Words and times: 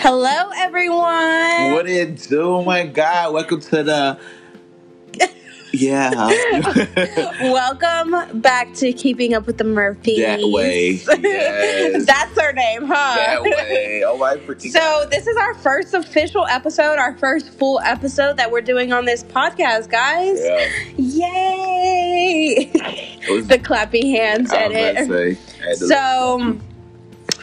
Hello, 0.00 0.50
everyone. 0.56 1.72
What 1.72 1.88
it 1.88 2.22
do? 2.28 2.42
Oh 2.42 2.62
my 2.64 2.86
god! 2.86 3.32
Welcome 3.34 3.60
to 3.60 3.82
the. 3.82 4.18
Yeah. 5.72 6.10
Welcome 7.42 8.40
back 8.40 8.72
to 8.74 8.90
Keeping 8.92 9.34
Up 9.34 9.46
with 9.46 9.58
the 9.58 9.64
Murphys. 9.64 10.18
that 10.18 10.40
way. 10.42 10.92
Yes. 10.92 12.06
That's 12.06 12.38
our 12.38 12.52
name, 12.54 12.84
huh? 12.86 12.94
that 13.16 13.42
way. 13.68 14.02
Oh 14.06 14.16
my 14.16 14.36
freaking. 14.36 14.70
So 14.70 15.06
this 15.10 15.26
is 15.26 15.36
our 15.36 15.54
first 15.54 15.92
official 15.94 16.46
episode, 16.46 16.98
our 16.98 17.16
first 17.18 17.50
full 17.50 17.80
episode 17.80 18.36
that 18.38 18.50
we're 18.50 18.62
doing 18.62 18.92
on 18.94 19.04
this 19.04 19.22
podcast, 19.24 19.90
guys. 19.90 20.38
Yeah. 20.40 20.68
Yay! 20.96 22.72
Was- 23.28 23.46
the 23.48 23.58
clapping 23.58 24.10
hands 24.14 24.50
I 24.52 24.68
was 24.68 24.76
about 24.76 24.96
edit. 24.96 25.08
say, 25.08 25.38
I 25.62 25.66
had 25.68 25.78
to- 25.78 25.86
So, 25.86 26.58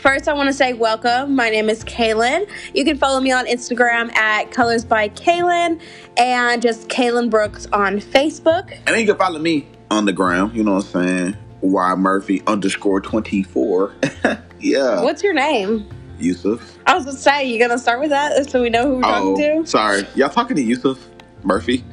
first, 0.05 0.27
I 0.27 0.33
want 0.33 0.47
to 0.47 0.53
say 0.53 0.73
welcome. 0.73 1.35
My 1.35 1.49
name 1.49 1.67
is 1.67 1.83
Kaylin. 1.83 2.47
You 2.75 2.85
can 2.85 2.95
follow 2.95 3.19
me 3.19 3.31
on 3.31 3.47
Instagram 3.47 4.15
at 4.15 4.51
Colors 4.51 4.85
by 4.85 5.09
Kaylin 5.09 5.81
and 6.15 6.61
just 6.61 6.89
Kaylin 6.89 7.31
Brooks 7.31 7.65
on 7.73 7.99
Facebook. 7.99 8.71
and 8.71 8.85
then 8.87 8.99
you 8.99 9.07
can 9.07 9.17
follow 9.17 9.39
me 9.39 9.67
on 9.89 10.05
the 10.05 10.13
ground. 10.13 10.55
You 10.55 10.63
know 10.63 10.75
what 10.75 10.85
I'm 10.95 11.07
saying? 11.07 11.37
Y 11.61 11.95
Murphy 11.95 12.43
underscore 12.45 13.01
twenty 13.01 13.41
four. 13.41 13.95
yeah. 14.59 15.01
What's 15.01 15.23
your 15.23 15.33
name? 15.33 15.89
Yusuf. 16.19 16.77
I 16.85 16.93
was 16.93 17.05
gonna 17.05 17.17
say, 17.17 17.45
you 17.51 17.57
gonna 17.59 17.79
start 17.79 17.99
with 17.99 18.11
that 18.11 18.47
so 18.47 18.61
we 18.61 18.69
know 18.69 18.83
who 18.83 18.93
we're 18.97 19.05
Oh, 19.05 19.35
talking 19.35 19.63
to? 19.63 19.67
sorry. 19.67 20.07
Y'all 20.13 20.29
talking 20.29 20.55
to 20.55 20.61
Yusuf 20.61 20.99
Murphy? 21.43 21.83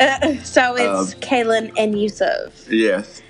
to? 0.00 0.44
so 0.44 0.74
it's 0.74 1.14
Um, 1.14 1.20
Kaylin 1.20 1.72
and 1.78 1.96
Yusuf. 1.96 2.66
Yes. 2.68 3.22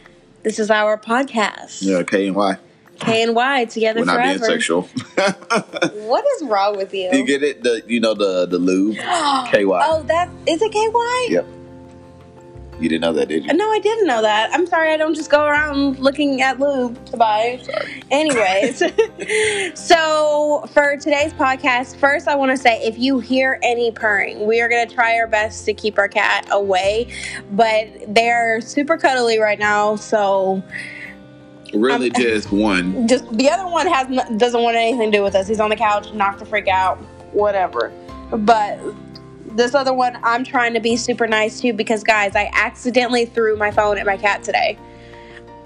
This 0.42 0.58
is 0.58 0.70
our 0.70 0.96
podcast. 0.96 1.82
Yeah. 1.82 2.02
K 2.02 2.28
and 2.28 2.34
Y. 2.36 2.56
K 3.04 3.22
and 3.22 3.34
Y 3.34 3.64
together 3.66 4.00
We're 4.00 4.06
not 4.06 4.22
being 4.22 4.38
sexual. 4.38 4.88
What 6.12 6.24
is 6.36 6.44
wrong 6.44 6.76
with 6.76 6.92
you? 6.92 7.10
you 7.12 7.24
get 7.24 7.42
it? 7.42 7.62
The 7.62 7.82
you 7.86 8.00
know 8.00 8.14
the 8.14 8.46
the 8.46 8.58
lube. 8.58 8.96
KY. 8.96 9.64
Oh, 9.64 10.02
that 10.08 10.28
is 10.46 10.60
it. 10.62 10.72
KY. 10.72 11.34
Yep. 11.34 11.46
You 12.82 12.88
didn't 12.88 13.02
know 13.02 13.12
that, 13.12 13.28
did 13.28 13.44
you? 13.44 13.52
No, 13.52 13.70
I 13.70 13.78
didn't 13.78 14.08
know 14.08 14.22
that. 14.22 14.50
I'm 14.52 14.66
sorry, 14.66 14.90
I 14.90 14.96
don't 14.96 15.14
just 15.14 15.30
go 15.30 15.44
around 15.44 16.00
looking 16.00 16.42
at 16.42 16.58
lube 16.58 17.04
to 17.06 17.16
buy. 17.16 17.60
Sorry. 17.62 18.02
Anyways, 18.10 18.82
so 19.78 20.64
for 20.72 20.96
today's 20.96 21.32
podcast, 21.34 21.96
first 21.96 22.26
I 22.26 22.34
want 22.34 22.50
to 22.50 22.56
say 22.56 22.82
if 22.82 22.98
you 22.98 23.20
hear 23.20 23.60
any 23.62 23.92
purring, 23.92 24.46
we 24.46 24.60
are 24.60 24.68
going 24.68 24.88
to 24.88 24.92
try 24.92 25.16
our 25.18 25.28
best 25.28 25.64
to 25.66 25.74
keep 25.74 25.96
our 25.96 26.08
cat 26.08 26.48
away, 26.50 27.14
but 27.52 27.86
they're 28.08 28.60
super 28.60 28.96
cuddly 28.96 29.38
right 29.38 29.60
now, 29.60 29.94
so 29.94 30.60
Really, 31.72 32.10
Um, 32.14 32.22
just 32.22 32.52
one. 32.52 33.08
just 33.12 33.30
the 33.36 33.48
other 33.50 33.66
one 33.66 33.86
has 33.86 34.06
n- 34.06 34.36
doesn't 34.38 34.62
want 34.62 34.76
anything 34.76 35.10
to 35.10 35.18
do 35.18 35.22
with 35.22 35.34
us. 35.34 35.48
He's 35.48 35.60
on 35.60 35.70
the 35.70 35.76
couch, 35.76 36.12
not 36.12 36.38
to 36.38 36.44
freak 36.44 36.68
out, 36.68 36.98
whatever. 37.32 37.90
But 38.30 38.78
this 39.56 39.74
other 39.74 39.92
one, 39.92 40.18
I'm 40.22 40.44
trying 40.44 40.74
to 40.74 40.80
be 40.80 40.96
super 40.96 41.26
nice 41.26 41.60
to 41.60 41.72
because 41.72 42.02
guys, 42.02 42.34
I 42.36 42.50
accidentally 42.54 43.26
threw 43.26 43.56
my 43.56 43.70
phone 43.70 43.98
at 43.98 44.06
my 44.06 44.16
cat 44.16 44.42
today. 44.42 44.78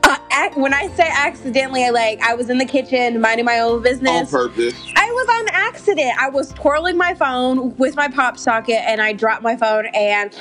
Uh, 0.02 0.16
ac- 0.32 0.60
when 0.60 0.72
I 0.72 0.86
say 0.94 1.08
accidentally, 1.12 1.84
I 1.84 1.90
like 1.90 2.20
I 2.20 2.34
was 2.34 2.48
in 2.50 2.58
the 2.58 2.64
kitchen 2.64 3.20
minding 3.20 3.44
my 3.44 3.58
own 3.58 3.82
business. 3.82 4.32
On 4.32 4.48
purpose. 4.48 4.74
I 4.94 5.10
was 5.10 5.28
on 5.40 5.48
accident. 5.48 6.12
I 6.20 6.28
was 6.28 6.52
twirling 6.52 6.96
my 6.96 7.14
phone 7.14 7.76
with 7.76 7.96
my 7.96 8.06
pop 8.08 8.38
socket 8.38 8.80
and 8.86 9.00
I 9.00 9.12
dropped 9.12 9.42
my 9.42 9.56
phone 9.56 9.86
and 9.86 10.32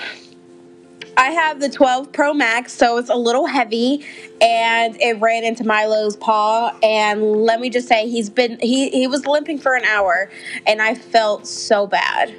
I 1.17 1.31
have 1.31 1.59
the 1.59 1.69
12 1.69 2.11
Pro 2.11 2.33
Max, 2.33 2.73
so 2.73 2.97
it's 2.97 3.09
a 3.09 3.15
little 3.15 3.45
heavy 3.45 4.05
and 4.41 4.99
it 4.99 5.19
ran 5.21 5.43
into 5.43 5.63
Milo's 5.63 6.17
paw 6.17 6.77
and 6.83 7.21
let 7.21 7.61
me 7.61 7.69
just 7.69 7.87
say 7.87 8.09
he's 8.09 8.29
been 8.29 8.59
he 8.59 8.89
he 8.89 9.07
was 9.07 9.25
limping 9.25 9.59
for 9.59 9.75
an 9.75 9.85
hour 9.85 10.29
and 10.67 10.81
I 10.81 10.95
felt 10.95 11.47
so 11.47 11.87
bad. 11.87 12.33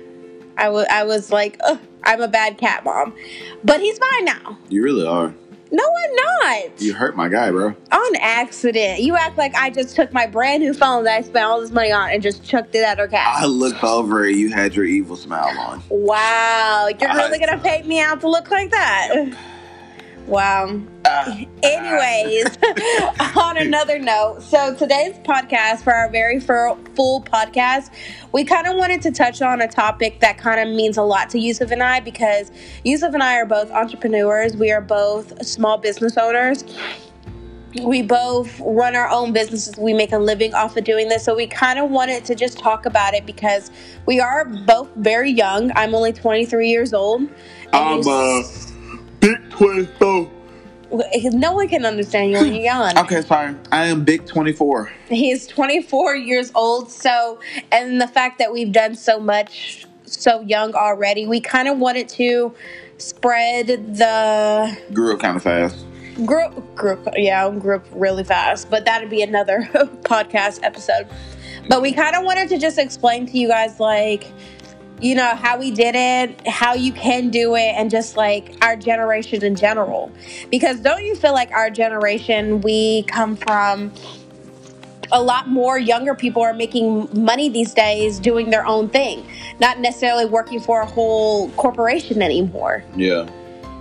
I 0.59 0.67
I 0.67 1.05
was 1.05 1.33
like, 1.33 1.59
I'm 2.05 2.21
a 2.21 2.29
bad 2.29 2.59
cat 2.59 2.85
mom. 2.85 3.15
But 3.65 3.81
he's 3.81 3.99
fine 3.99 4.25
now. 4.25 4.59
You 4.69 4.83
really 4.83 5.07
are. 5.07 5.35
No, 5.71 5.83
I'm 5.85 6.15
not. 6.15 6.81
You 6.81 6.95
hurt 6.95 7.17
my 7.17 7.29
guy, 7.29 7.51
bro. 7.51 7.75
On 7.93 8.17
accident. 8.21 9.01
You 9.01 9.17
act 9.17 9.37
like 9.37 9.55
I 9.55 9.71
just 9.71 9.97
took 9.97 10.13
my 10.13 10.27
brand 10.27 10.63
new 10.63 10.73
phone 10.73 11.05
that 11.05 11.19
I 11.19 11.23
spent 11.23 11.45
all 11.45 11.61
this 11.61 11.71
money 11.73 11.91
on 11.91 12.11
and 12.11 12.23
just 12.23 12.45
chucked 12.45 12.75
it 12.75 12.85
at 12.85 12.99
her 12.99 13.09
cat. 13.09 13.37
I 13.37 13.47
looked 13.47 13.83
over 13.83 14.25
and 14.25 14.37
you 14.37 14.53
had 14.53 14.75
your 14.77 14.85
evil 14.85 15.17
smile 15.17 15.59
on. 15.59 15.83
Wow, 15.89 16.89
you're 17.01 17.11
I- 17.11 17.17
really 17.17 17.39
gonna 17.39 17.59
pay 17.59 17.83
me 17.83 18.01
out 18.01 18.21
to 18.21 18.29
look 18.29 18.51
like 18.51 18.71
that? 18.71 19.33
Wow. 20.27 20.81
Uh, 21.05 21.45
Anyways, 21.63 22.59
uh. 22.61 23.33
on 23.41 23.57
another 23.59 24.01
note, 24.01 24.43
so 24.43 24.75
today's 24.75 25.17
podcast, 25.19 25.83
for 25.83 25.95
our 25.95 26.11
very 26.11 26.41
full 26.41 27.23
podcast, 27.23 27.91
we 28.33 28.43
kind 28.43 28.67
of 28.67 28.75
wanted 28.75 29.03
to 29.03 29.13
touch 29.13 29.41
on 29.41 29.61
a 29.61 29.69
topic 29.69 30.19
that 30.21 30.37
kind 30.37 30.61
of 30.61 30.75
means 30.75 30.97
a 30.97 31.03
lot 31.03 31.31
to 31.31 31.39
Yusuf 31.39 31.71
and 31.71 31.81
I 31.81 32.01
because 32.01 32.51
Yusuf 32.85 33.15
and 33.15 33.23
I 33.23 33.37
are 33.37 33.47
both 33.47 33.71
entrepreneurs. 33.71 34.57
We 34.57 34.73
are 34.73 34.81
both 34.81 35.47
small 35.47 35.79
business 35.79 36.17
owners. 36.17 36.65
We 37.85 38.03
both 38.03 38.59
run 38.61 38.97
our 38.97 39.09
own 39.09 39.33
businesses. 39.33 39.77
We 39.77 39.93
make 39.93 40.11
a 40.11 40.19
living 40.19 40.55
off 40.55 40.77
of 40.77 40.83
doing 40.83 41.09
this. 41.09 41.25
So 41.25 41.37
we 41.37 41.47
kind 41.47 41.79
of 41.79 41.91
wanted 41.91 42.25
to 42.25 42.35
just 42.35 42.59
talk 42.59 42.85
about 42.85 43.15
it 43.15 43.27
because 43.27 43.71
we 44.07 44.19
are 44.19 44.45
both 44.45 44.89
very 44.97 45.31
young. 45.31 45.71
I'm 45.77 45.95
only 45.95 46.13
23 46.13 46.69
years 46.69 46.93
old. 46.93 47.29
Um, 47.73 48.03
22. 49.59 50.31
No 51.33 51.53
one 51.53 51.69
can 51.69 51.85
understand 51.85 52.31
you 52.31 52.39
when 52.39 52.55
you're 52.55 52.63
yelling. 52.63 52.97
okay, 52.99 53.21
sorry. 53.23 53.55
I 53.73 53.87
am 53.87 54.05
big 54.05 54.27
24. 54.27 54.93
He's 55.09 55.47
24 55.47 56.17
years 56.17 56.53
old. 56.55 56.91
So, 56.91 57.41
and 57.73 58.01
the 58.01 58.07
fact 58.07 58.39
that 58.39 58.53
we've 58.53 58.73
done 58.73 58.95
so 58.95 59.19
much 59.19 59.87
so 60.05 60.41
young 60.43 60.75
already, 60.75 61.27
we 61.27 61.41
kind 61.41 61.69
of 61.69 61.79
wanted 61.79 62.09
to 62.11 62.55
spread 62.99 63.67
the. 63.67 64.77
Grew 64.93 65.15
up 65.15 65.21
kind 65.21 65.37
of 65.37 65.43
fast. 65.43 65.85
Grew, 66.25 66.49
grew 66.75 66.93
up, 66.93 67.09
yeah, 67.17 67.51
grew 67.51 67.77
up 67.77 67.87
really 67.93 68.25
fast. 68.25 68.71
But 68.71 68.85
that'd 68.85 69.11
be 69.11 69.23
another 69.23 69.69
podcast 70.03 70.61
episode. 70.63 71.09
But 71.69 71.83
we 71.83 71.93
kind 71.93 72.15
of 72.15 72.25
wanted 72.25 72.49
to 72.51 72.59
just 72.59 72.79
explain 72.79 73.27
to 73.27 73.37
you 73.39 73.49
guys, 73.49 73.81
like, 73.81 74.33
you 75.01 75.15
know 75.15 75.35
how 75.35 75.59
we 75.59 75.71
did 75.71 75.95
it 75.95 76.47
how 76.47 76.73
you 76.75 76.93
can 76.93 77.29
do 77.29 77.55
it 77.55 77.75
and 77.77 77.91
just 77.91 78.17
like 78.17 78.55
our 78.63 78.77
generation 78.77 79.45
in 79.45 79.55
general 79.55 80.11
because 80.51 80.81
don't 80.81 81.05
you 81.05 81.15
feel 81.15 81.33
like 81.33 81.51
our 81.51 81.69
generation 81.69 82.61
we 82.63 83.03
come 83.05 83.37
from 83.37 83.93
a 85.13 85.23
lot 85.23 85.49
more 85.49 85.79
younger 85.79 86.15
people 86.15 86.43
are 86.43 86.55
making 86.55 87.09
money 87.13 87.49
these 87.49 87.75
days 87.75 88.19
doing 88.19 88.51
their 88.51 88.67
own 88.67 88.89
thing 88.89 89.25
not 89.61 89.79
necessarily 89.81 90.25
working 90.25 90.61
for 90.61 90.81
a 90.81 90.87
whole 90.87 91.51
corporation 91.51 92.23
anymore 92.23 92.83
Yeah. 92.97 93.29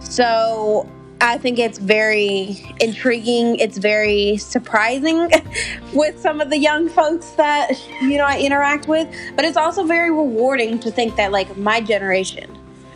so 0.01 0.87
I 1.21 1.37
think 1.37 1.59
it's 1.59 1.77
very 1.77 2.57
intriguing. 2.81 3.55
It's 3.57 3.77
very 3.77 4.37
surprising 4.37 5.31
with 5.93 6.19
some 6.19 6.41
of 6.41 6.49
the 6.49 6.57
young 6.57 6.89
folks 6.89 7.29
that 7.31 7.71
you 8.01 8.17
know 8.17 8.25
I 8.25 8.39
interact 8.39 8.87
with, 8.87 9.07
but 9.35 9.45
it's 9.45 9.57
also 9.57 9.85
very 9.85 10.11
rewarding 10.11 10.79
to 10.79 10.91
think 10.91 11.15
that 11.15 11.31
like 11.31 11.55
my 11.57 11.79
generation, 11.79 12.55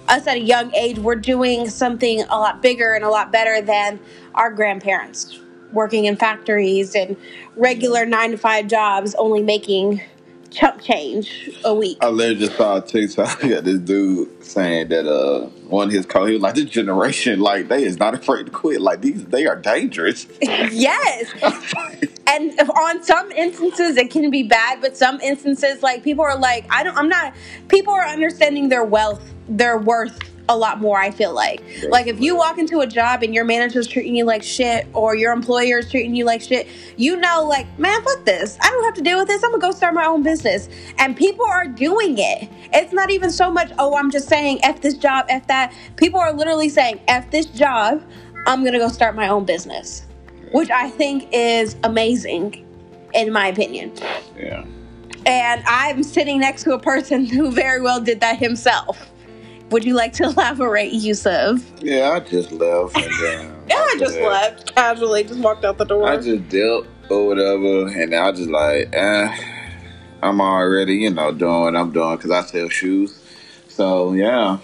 us 0.10 0.28
at 0.28 0.38
a 0.38 0.42
young 0.42 0.74
age, 0.76 1.00
we're 1.00 1.16
doing 1.16 1.70
something 1.70 2.22
a 2.24 2.38
lot 2.38 2.62
bigger 2.62 2.94
and 2.94 3.06
a 3.06 3.10
lot 3.10 3.32
better 3.32 3.62
than 3.62 4.00
our 4.36 4.52
grandparents 4.52 5.40
working 5.72 6.06
in 6.06 6.16
factories 6.16 6.96
and 6.96 7.16
regular 7.56 8.06
9 8.06 8.32
to 8.32 8.38
5 8.38 8.68
jobs 8.68 9.14
only 9.16 9.44
making 9.44 10.02
chump 10.50 10.82
change 10.82 11.50
a 11.64 11.74
week. 11.74 11.98
I 12.02 12.10
literally 12.10 12.40
just 12.40 12.58
saw 12.58 12.78
a 12.78 12.82
TikTok. 12.82 13.42
Got 13.48 13.64
this 13.64 13.80
dude 13.80 14.44
saying 14.44 14.90
that 14.90 15.08
uh 15.08 15.50
of 15.72 15.92
his 15.92 16.06
co 16.06 16.26
he 16.26 16.34
was 16.34 16.42
like 16.42 16.56
this 16.56 16.66
generation 16.66 17.40
like 17.40 17.68
they 17.68 17.84
is 17.84 18.00
not 18.00 18.14
afraid 18.14 18.46
to 18.46 18.52
quit. 18.52 18.82
Like 18.82 19.02
these 19.02 19.26
they 19.26 19.46
are 19.46 19.56
dangerous. 19.56 20.28
yes. 20.42 21.32
and 22.28 22.60
on 22.60 23.04
some 23.04 23.32
instances 23.32 23.98
it 23.98 24.12
can 24.12 24.30
be 24.30 24.44
bad 24.44 24.80
but 24.82 24.96
some 24.96 25.20
instances 25.22 25.82
like 25.82 26.04
people 26.04 26.24
are 26.24 26.38
like 26.38 26.66
i 26.70 26.84
don't 26.84 26.96
i'm 26.96 27.10
not 27.10 27.34
people 27.68 27.92
are 27.94 28.06
understanding 28.06 28.70
their 28.70 28.84
wealth 28.84 29.22
their 29.48 29.78
worth 29.78 30.20
a 30.50 30.58
lot 30.58 30.82
more 30.82 30.98
i 31.00 31.10
feel 31.12 31.34
like. 31.34 31.64
Like 31.90 32.08
if 32.08 32.20
you 32.20 32.36
walk 32.36 32.58
into 32.58 32.82
a 32.82 32.88
job 32.88 33.24
and 33.24 33.34
your 33.34 33.46
manager's 33.46 33.88
treating 33.88 34.16
you 34.16 34.26
like 34.26 34.44
shit 34.44 34.88
or 34.94 35.16
your 35.16 35.32
employer 35.32 35.80
is 35.80 35.90
treating 35.90 36.16
you 36.16 36.26
like 36.26 36.42
shit 36.42 36.68
you 36.98 37.16
know 37.16 37.46
like 37.48 37.68
man 37.80 38.04
fuck 38.04 38.26
this. 38.26 38.58
I 38.62 38.70
don't 38.70 38.84
have 38.84 38.96
to 38.96 39.02
deal 39.02 39.18
with 39.18 39.28
this. 39.28 39.44
I'm 39.44 39.52
gonna 39.52 39.62
go 39.62 39.72
start 39.72 39.94
my 39.94 40.06
own 40.06 40.24
business. 40.24 40.68
And 40.98 41.16
people 41.16 41.46
are 41.46 41.68
doing 41.68 42.18
it. 42.18 42.50
It's 42.74 42.92
not 42.92 43.10
even 43.12 43.30
so 43.32 43.50
much 43.50 43.72
oh 43.80 43.96
i'm 43.96 44.12
just 44.12 44.28
saying 44.28 44.60
f 44.64 44.82
this 44.82 44.96
job 44.96 45.26
f 45.30 45.48
that. 45.48 45.74
People 45.96 46.20
are 46.20 46.34
literally 46.34 46.70
saying 46.70 47.00
f 47.08 47.32
this 47.32 47.46
job 47.46 48.04
i'm 48.48 48.64
gonna 48.66 48.80
go 48.80 48.90
start 48.90 49.16
my 49.16 49.30
own 49.30 49.46
business 49.46 50.06
which 50.52 50.70
I 50.70 50.90
think 50.90 51.28
is 51.32 51.76
amazing, 51.84 52.66
in 53.14 53.32
my 53.32 53.48
opinion. 53.48 53.94
yeah. 54.38 54.66
And 55.26 55.62
I'm 55.68 56.02
sitting 56.02 56.40
next 56.40 56.64
to 56.64 56.74
a 56.74 56.80
person 56.80 57.26
who 57.36 57.52
very 57.52 57.82
well 57.82 58.00
did 58.00 58.20
that 58.22 58.40
himself. 58.40 59.12
Would 59.72 59.86
you 59.86 59.94
like 59.94 60.14
to 60.14 60.24
elaborate, 60.30 60.94
Yusuf? 60.94 61.64
Yeah, 61.82 62.12
I 62.12 62.20
just 62.20 62.52
left 62.52 62.96
and 62.96 63.12
then 63.22 63.56
Yeah, 63.70 63.76
I 63.78 63.96
just 64.00 64.16
that, 64.16 64.24
left 64.24 64.76
casually, 64.76 65.24
just 65.24 65.40
walked 65.40 65.64
out 65.64 65.78
the 65.78 65.86
door. 65.86 66.08
I 66.08 66.18
just 66.18 66.48
dealt 66.50 66.88
or 67.10 67.28
whatever 67.28 67.88
and 67.88 68.14
I 68.14 68.32
just 68.32 68.50
like 68.50 68.90
eh 68.94 69.36
I'm 70.22 70.42
already, 70.42 70.96
you 70.96 71.12
know, 71.12 71.32
doing 71.32 71.62
what 71.62 71.76
I'm 71.76 71.92
doing 71.92 72.18
because 72.18 72.32
I 72.32 72.42
sell 72.42 72.70
shoes. 72.70 73.24
So 73.70 74.14
yeah, 74.14 74.58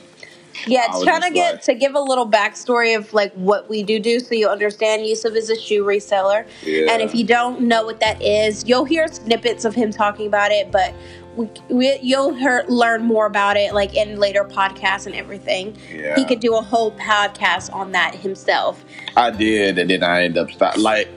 Yeah, 0.67 0.85
it's 0.89 1.03
trying 1.03 1.21
to 1.21 1.31
get 1.31 1.61
to 1.63 1.73
give 1.73 1.95
a 1.95 1.99
little 1.99 2.29
backstory 2.29 2.95
of 2.97 3.13
like 3.13 3.33
what 3.33 3.69
we 3.69 3.83
do 3.83 3.99
do, 3.99 4.19
so 4.19 4.35
you 4.35 4.47
understand. 4.47 5.05
Yusuf 5.05 5.33
is 5.35 5.49
a 5.49 5.59
shoe 5.59 5.83
reseller, 5.83 6.47
yeah. 6.63 6.91
and 6.91 7.01
if 7.01 7.13
you 7.13 7.25
don't 7.25 7.61
know 7.61 7.85
what 7.85 7.99
that 7.99 8.21
is, 8.21 8.67
you'll 8.67 8.85
hear 8.85 9.07
snippets 9.07 9.65
of 9.65 9.75
him 9.75 9.91
talking 9.91 10.27
about 10.27 10.51
it, 10.51 10.71
but 10.71 10.93
we, 11.35 11.49
we, 11.69 11.99
you'll 12.01 12.33
hear, 12.33 12.63
learn 12.67 13.03
more 13.03 13.25
about 13.25 13.57
it 13.57 13.73
like 13.73 13.95
in 13.95 14.19
later 14.19 14.43
podcasts 14.43 15.05
and 15.05 15.15
everything. 15.15 15.77
yeah. 15.93 16.15
He 16.15 16.25
could 16.25 16.39
do 16.39 16.55
a 16.55 16.61
whole 16.61 16.91
podcast 16.91 17.73
on 17.73 17.91
that 17.91 18.15
himself. 18.15 18.83
I 19.17 19.31
did, 19.31 19.77
and 19.77 19.89
then 19.89 20.03
I 20.03 20.23
ended 20.23 20.43
up 20.43 20.51
stop. 20.51 20.77
Like, 20.77 21.09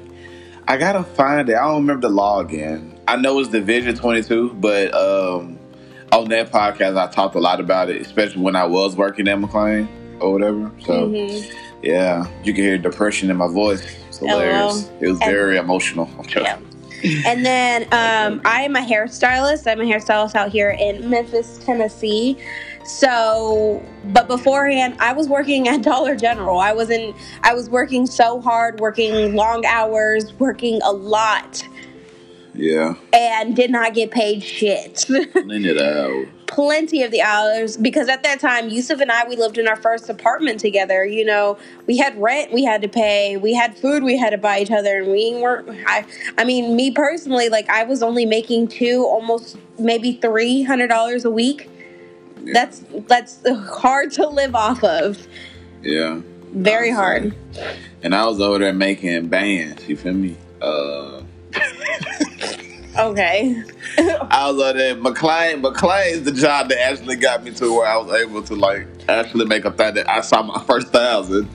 I 0.67 0.77
gotta 0.77 1.05
find 1.05 1.49
it. 1.49 1.55
I 1.55 1.67
don't 1.67 1.83
remember 1.87 2.09
the 2.09 2.15
login. 2.15 2.99
I 3.07 3.17
know 3.17 3.39
it's 3.39 3.49
Division 3.49 3.95
Twenty 3.95 4.23
Two, 4.23 4.53
but 4.55 4.93
um, 4.95 5.58
on 6.13 6.29
that 6.29 6.51
podcast, 6.51 6.97
I 6.97 7.11
talked 7.11 7.35
a 7.35 7.41
lot 7.41 7.61
about 7.61 7.91
it, 7.91 8.01
especially 8.01 8.43
when 8.43 8.57
I 8.57 8.65
was 8.65 8.97
working 8.97 9.29
at 9.29 9.39
McLean 9.41 9.89
or 10.21 10.33
whatever. 10.33 10.71
So 10.85 11.09
Mhm. 11.09 11.53
yeah, 11.83 12.27
you 12.45 12.53
can 12.55 12.65
hear 12.65 12.79
depression 12.79 13.31
in 13.31 13.37
my 13.37 13.49
voice. 13.49 13.83
It's 14.09 14.19
hilarious. 14.19 14.91
It 15.01 15.09
was 15.09 15.21
And- 15.21 15.31
very 15.31 15.57
emotional. 15.59 16.09
Yeah. 16.35 16.57
And 17.27 17.47
then 17.47 17.83
um, 17.93 18.41
I 18.45 18.63
am 18.63 18.75
a 18.75 18.81
hairstylist. 18.81 19.71
I'm 19.71 19.81
a 19.81 19.85
hairstylist 19.85 20.35
out 20.35 20.51
here 20.51 20.71
in 20.71 21.09
Memphis, 21.09 21.61
Tennessee. 21.65 22.37
So, 22.85 23.83
but 24.07 24.27
beforehand, 24.29 24.97
I 24.99 25.13
was 25.13 25.29
working 25.29 25.69
at 25.69 25.83
Dollar 25.83 26.17
General. 26.17 26.59
I 26.59 26.73
was 26.73 26.91
in, 26.91 27.15
I 27.45 27.55
was 27.55 27.69
working 27.71 28.07
so 28.07 28.41
hard, 28.41 28.81
working 28.81 29.37
long 29.37 29.65
hours, 29.67 30.33
working 30.41 30.81
a 30.83 30.91
lot, 30.93 31.63
Yeah, 32.59 32.97
and 33.13 33.55
did 33.55 33.71
not 33.71 33.95
get 33.95 34.11
paid 34.11 34.43
shit. 34.43 35.05
plenty 35.33 35.69
of 35.69 35.77
that. 35.77 36.29
Plenty 36.49 37.03
of 37.05 37.13
the 37.13 37.23
hours 37.23 37.77
because 37.77 38.09
at 38.09 38.23
that 38.25 38.41
time, 38.41 38.69
Yusuf 38.69 39.01
and 39.01 39.13
I, 39.13 39.29
we 39.29 39.37
lived 39.37 39.59
in 39.59 39.69
our 39.69 39.77
first 39.77 40.09
apartment 40.09 40.59
together. 40.59 41.05
You 41.05 41.25
know, 41.25 41.57
we 41.87 41.99
had 41.99 42.21
rent 42.21 42.53
we 42.53 42.65
had 42.65 42.83
to 42.83 42.89
pay, 42.89 43.37
we 43.37 43.55
had 43.55 43.77
food 43.79 44.03
we 44.03 44.17
had 44.17 44.31
to 44.31 44.39
buy 44.39 44.59
each 44.61 44.71
other, 44.73 45.03
and 45.03 45.13
we 45.13 45.41
weren't. 45.41 45.69
I, 45.87 46.05
I 46.37 46.45
mean, 46.45 46.75
me 46.75 46.91
personally, 46.91 47.49
like 47.49 47.69
I 47.69 47.85
was 47.85 48.03
only 48.03 48.27
making 48.27 48.69
two, 48.69 49.05
almost 49.05 49.57
maybe 49.79 50.15
three 50.15 50.63
hundred 50.65 50.89
dollars 50.89 51.25
a 51.25 51.31
week. 51.31 51.71
Yeah. 52.43 52.53
That's 52.55 52.83
that's 53.07 53.41
hard 53.69 54.11
to 54.13 54.27
live 54.27 54.55
off 54.57 54.83
of. 54.83 55.27
yeah. 55.83 56.21
Very 56.51 56.91
hard. 56.91 57.37
And 58.03 58.15
I 58.15 58.25
was 58.27 58.41
over 58.41 58.59
there 58.59 58.73
making 58.73 59.29
bands. 59.29 59.87
You 59.87 59.99
feel 59.99 60.15
me? 60.15 60.35
Uh, 60.63 61.21
Okay. 62.97 63.63
I 63.99 64.51
was 64.51 64.61
over 64.63 64.79
there. 64.79 64.97
McLean, 64.97 65.61
McLean 65.61 66.15
is 66.15 66.25
the 66.25 66.33
job 66.33 66.69
that 66.69 66.81
actually 66.81 67.17
got 67.17 67.45
me 67.45 67.53
to 67.53 67.73
where 67.73 67.87
I 67.87 67.97
was 67.97 68.13
able 68.13 68.43
to 68.43 68.55
like 68.55 68.87
actually 69.09 69.47
make 69.47 69.65
a 69.65 69.71
thing 69.71 69.95
that 69.95 70.09
I 70.09 70.21
saw 70.21 70.43
my 70.43 70.63
first 70.67 70.89
thousand. 70.89 71.49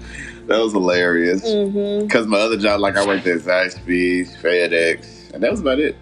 That 0.47 0.59
was 0.59 0.73
hilarious. 0.73 1.41
Because 1.41 2.27
my 2.27 2.37
other 2.37 2.57
job, 2.57 2.81
like 2.81 2.97
I 2.97 3.05
worked 3.05 3.25
at 3.27 3.39
Zaxby's, 3.39 4.35
FedEx, 4.37 5.31
and 5.33 5.41
that 5.41 5.51
was 5.51 5.61
about 5.61 5.79
it. 5.79 5.95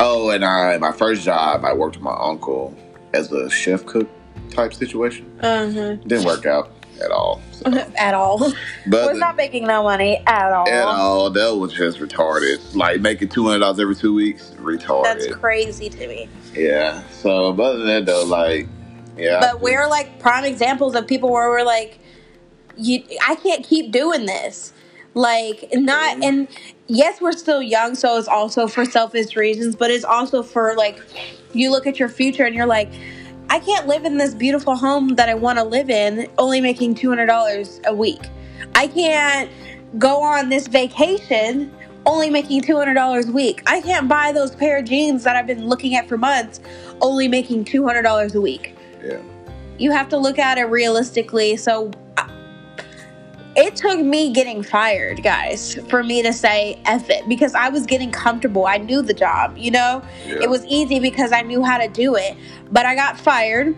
Oh, 0.00 0.30
and 0.30 0.44
I 0.44 0.76
my 0.78 0.92
first 0.92 1.22
job, 1.22 1.64
I 1.64 1.72
worked 1.72 1.96
with 1.96 2.04
my 2.04 2.16
uncle 2.18 2.76
as 3.14 3.32
a 3.32 3.48
chef 3.48 3.86
cook 3.86 4.08
type 4.50 4.74
situation. 4.74 5.26
Uh-huh. 5.40 5.94
Didn't 6.06 6.24
work 6.24 6.46
out 6.46 6.73
at 7.02 7.10
all. 7.10 7.40
So. 7.52 7.70
At 7.96 8.14
all. 8.14 8.38
But 8.86 9.10
Was 9.12 9.18
not 9.18 9.36
making 9.36 9.66
no 9.66 9.82
money 9.82 10.22
at 10.26 10.52
all. 10.52 10.68
at 10.68 10.84
all, 10.84 11.30
that 11.30 11.56
was 11.56 11.72
just 11.72 11.98
retarded. 11.98 12.74
Like 12.74 13.00
making 13.00 13.28
two 13.30 13.44
hundred 13.44 13.60
dollars 13.60 13.80
every 13.80 13.94
two 13.96 14.12
weeks, 14.14 14.50
retarded. 14.58 15.04
That's 15.04 15.34
crazy 15.36 15.88
to 15.88 16.08
me. 16.08 16.28
Yeah. 16.54 17.02
So, 17.08 17.52
but 17.52 17.62
other 17.62 17.78
than 17.78 17.86
that, 17.86 18.06
though, 18.06 18.24
like, 18.24 18.66
yeah. 19.16 19.40
but 19.40 19.60
we're 19.60 19.88
like 19.88 20.18
prime 20.18 20.44
examples 20.44 20.94
of 20.94 21.06
people 21.06 21.30
where 21.30 21.48
we're 21.48 21.62
like 21.64 21.98
you 22.76 23.02
i 23.28 23.36
can't 23.36 23.64
keep 23.64 23.92
doing 23.92 24.26
this 24.26 24.72
like 25.14 25.68
not 25.74 26.16
Mhm. 26.16 26.24
and 26.24 26.48
yes 26.88 27.20
we're 27.20 27.30
still 27.30 27.62
young 27.62 27.94
so 27.94 28.18
it's 28.18 28.26
also 28.26 28.66
for 28.66 28.84
selfish 28.84 29.36
reasons 29.36 29.76
but 29.76 29.92
it's 29.92 30.04
also 30.04 30.42
for 30.42 30.74
like 30.76 31.00
you 31.52 31.70
look 31.70 31.86
at 31.86 32.00
your 32.00 32.08
future 32.08 32.42
and 32.44 32.52
you're 32.56 32.66
like 32.66 32.90
i 33.50 33.58
can't 33.58 33.86
live 33.86 34.04
in 34.04 34.16
this 34.18 34.34
beautiful 34.34 34.74
home 34.76 35.08
that 35.16 35.28
i 35.28 35.34
want 35.34 35.58
to 35.58 35.64
live 35.64 35.90
in 35.90 36.28
only 36.38 36.60
making 36.60 36.94
$200 36.94 37.84
a 37.84 37.94
week 37.94 38.28
i 38.74 38.86
can't 38.86 39.50
go 39.98 40.22
on 40.22 40.48
this 40.48 40.66
vacation 40.66 41.72
only 42.06 42.28
making 42.28 42.60
$200 42.62 43.28
a 43.28 43.32
week 43.32 43.62
i 43.66 43.80
can't 43.80 44.08
buy 44.08 44.32
those 44.32 44.54
pair 44.54 44.78
of 44.78 44.84
jeans 44.84 45.24
that 45.24 45.36
i've 45.36 45.46
been 45.46 45.66
looking 45.68 45.94
at 45.94 46.08
for 46.08 46.18
months 46.18 46.60
only 47.00 47.28
making 47.28 47.64
$200 47.64 48.34
a 48.34 48.40
week 48.40 48.76
Yeah. 49.02 49.18
you 49.78 49.90
have 49.92 50.08
to 50.10 50.16
look 50.18 50.38
at 50.38 50.56
it 50.58 50.64
realistically. 50.64 51.56
So 51.56 51.90
it 53.56 53.76
took 53.76 54.00
me 54.00 54.32
getting 54.32 54.62
fired, 54.62 55.22
guys, 55.22 55.76
for 55.88 56.02
me 56.02 56.22
to 56.22 56.32
say 56.32 56.80
F 56.84 57.08
it 57.10 57.28
because 57.28 57.54
I 57.54 57.68
was 57.68 57.86
getting 57.86 58.10
comfortable. 58.10 58.66
I 58.66 58.78
knew 58.78 59.02
the 59.02 59.14
job, 59.14 59.56
you 59.56 59.70
know? 59.70 60.02
Yeah. 60.26 60.42
It 60.42 60.50
was 60.50 60.64
easy 60.66 60.98
because 61.00 61.32
I 61.32 61.42
knew 61.42 61.62
how 61.62 61.78
to 61.78 61.88
do 61.88 62.16
it. 62.16 62.36
But 62.72 62.86
I 62.86 62.94
got 62.94 63.18
fired 63.18 63.76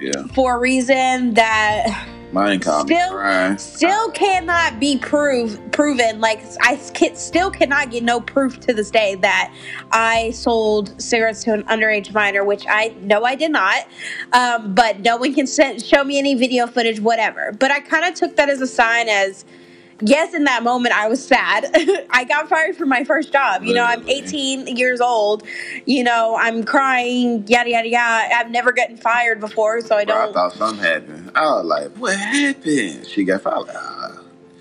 Yeah. 0.00 0.22
for 0.34 0.56
a 0.56 0.58
reason 0.58 1.34
that 1.34 2.06
Mine 2.32 2.60
caught 2.60 2.86
Still- 2.86 3.12
still 3.58 4.10
cannot 4.10 4.78
be 4.78 4.98
prove 4.98 5.58
proven. 5.72 6.20
Like 6.20 6.42
I 6.60 6.78
ca- 6.94 7.14
still 7.14 7.50
cannot 7.50 7.90
get 7.90 8.02
no 8.02 8.20
proof 8.20 8.60
to 8.60 8.74
this 8.74 8.90
day 8.90 9.14
that 9.16 9.52
I 9.92 10.30
sold 10.32 11.00
cigarettes 11.00 11.42
to 11.44 11.54
an 11.54 11.62
underage 11.64 12.12
minor, 12.12 12.44
which 12.44 12.66
I 12.68 12.94
know 13.00 13.24
I 13.24 13.34
did 13.34 13.50
not. 13.50 13.86
Um, 14.32 14.74
but 14.74 15.00
no 15.00 15.16
one 15.16 15.34
can 15.34 15.46
send, 15.46 15.82
show 15.82 16.04
me 16.04 16.18
any 16.18 16.34
video 16.34 16.66
footage, 16.66 17.00
whatever. 17.00 17.56
But 17.58 17.70
I 17.70 17.80
kind 17.80 18.04
of 18.04 18.14
took 18.14 18.36
that 18.36 18.48
as 18.50 18.60
a 18.60 18.66
sign 18.66 19.08
as. 19.08 19.44
Yes, 20.00 20.32
in 20.34 20.44
that 20.44 20.62
moment, 20.62 20.94
I 20.94 21.08
was 21.08 21.24
sad. 21.26 21.66
I 22.10 22.24
got 22.24 22.48
fired 22.48 22.76
from 22.76 22.88
my 22.88 23.04
first 23.04 23.32
job. 23.32 23.64
You 23.64 23.74
know, 23.74 23.84
I'm 23.84 24.08
18 24.08 24.76
years 24.76 25.00
old. 25.00 25.42
You 25.86 26.04
know, 26.04 26.36
I'm 26.40 26.64
crying, 26.64 27.44
yada, 27.48 27.70
yada, 27.70 27.88
yada. 27.88 28.34
I've 28.34 28.50
never 28.50 28.72
gotten 28.72 28.96
fired 28.96 29.40
before, 29.40 29.80
so 29.80 29.96
I 29.96 30.04
Bro, 30.04 30.14
I 30.14 30.24
don't. 30.26 30.34
thought 30.34 30.52
something 30.54 30.84
happened. 30.84 31.32
I 31.34 31.42
was 31.46 31.64
like, 31.64 31.90
what 31.96 32.16
happened? 32.16 33.06
She 33.06 33.24
got 33.24 33.42
fired. 33.42 33.66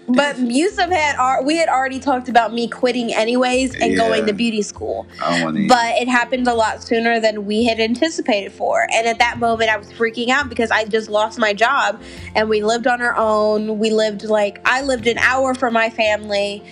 But 0.07 0.39
Yusuf 0.39 0.89
had 0.89 1.43
we 1.43 1.57
had 1.57 1.67
already 1.67 1.99
talked 1.99 2.29
about 2.29 2.53
me 2.53 2.67
quitting 2.67 3.13
anyways 3.13 3.75
and 3.75 3.91
Yeah. 3.91 3.97
going 3.97 4.25
to 4.27 4.33
beauty 4.33 4.61
school. 4.61 5.05
I 5.21 5.31
don't 5.31 5.43
want 5.43 5.57
to. 5.57 5.67
But 5.67 5.95
it 6.01 6.07
happened 6.07 6.47
a 6.47 6.53
lot 6.53 6.81
sooner 6.81 7.19
than 7.19 7.45
we 7.45 7.65
had 7.65 7.79
anticipated 7.79 8.53
for. 8.53 8.87
And 8.93 9.05
at 9.05 9.19
that 9.19 9.37
moment 9.39 9.69
I 9.69 9.75
was 9.77 9.87
freaking 9.91 10.29
out 10.29 10.47
because 10.47 10.71
I 10.71 10.85
just 10.85 11.09
lost 11.09 11.37
my 11.37 11.53
job 11.53 12.01
and 12.35 12.47
we 12.47 12.63
lived 12.63 12.87
on 12.87 13.01
our 13.01 13.15
own. 13.17 13.79
We 13.79 13.89
lived 13.89 14.23
like 14.23 14.59
I 14.65 14.81
lived 14.81 15.07
an 15.07 15.17
hour 15.17 15.53
from 15.53 15.73
my 15.73 15.89
family. 15.89 16.63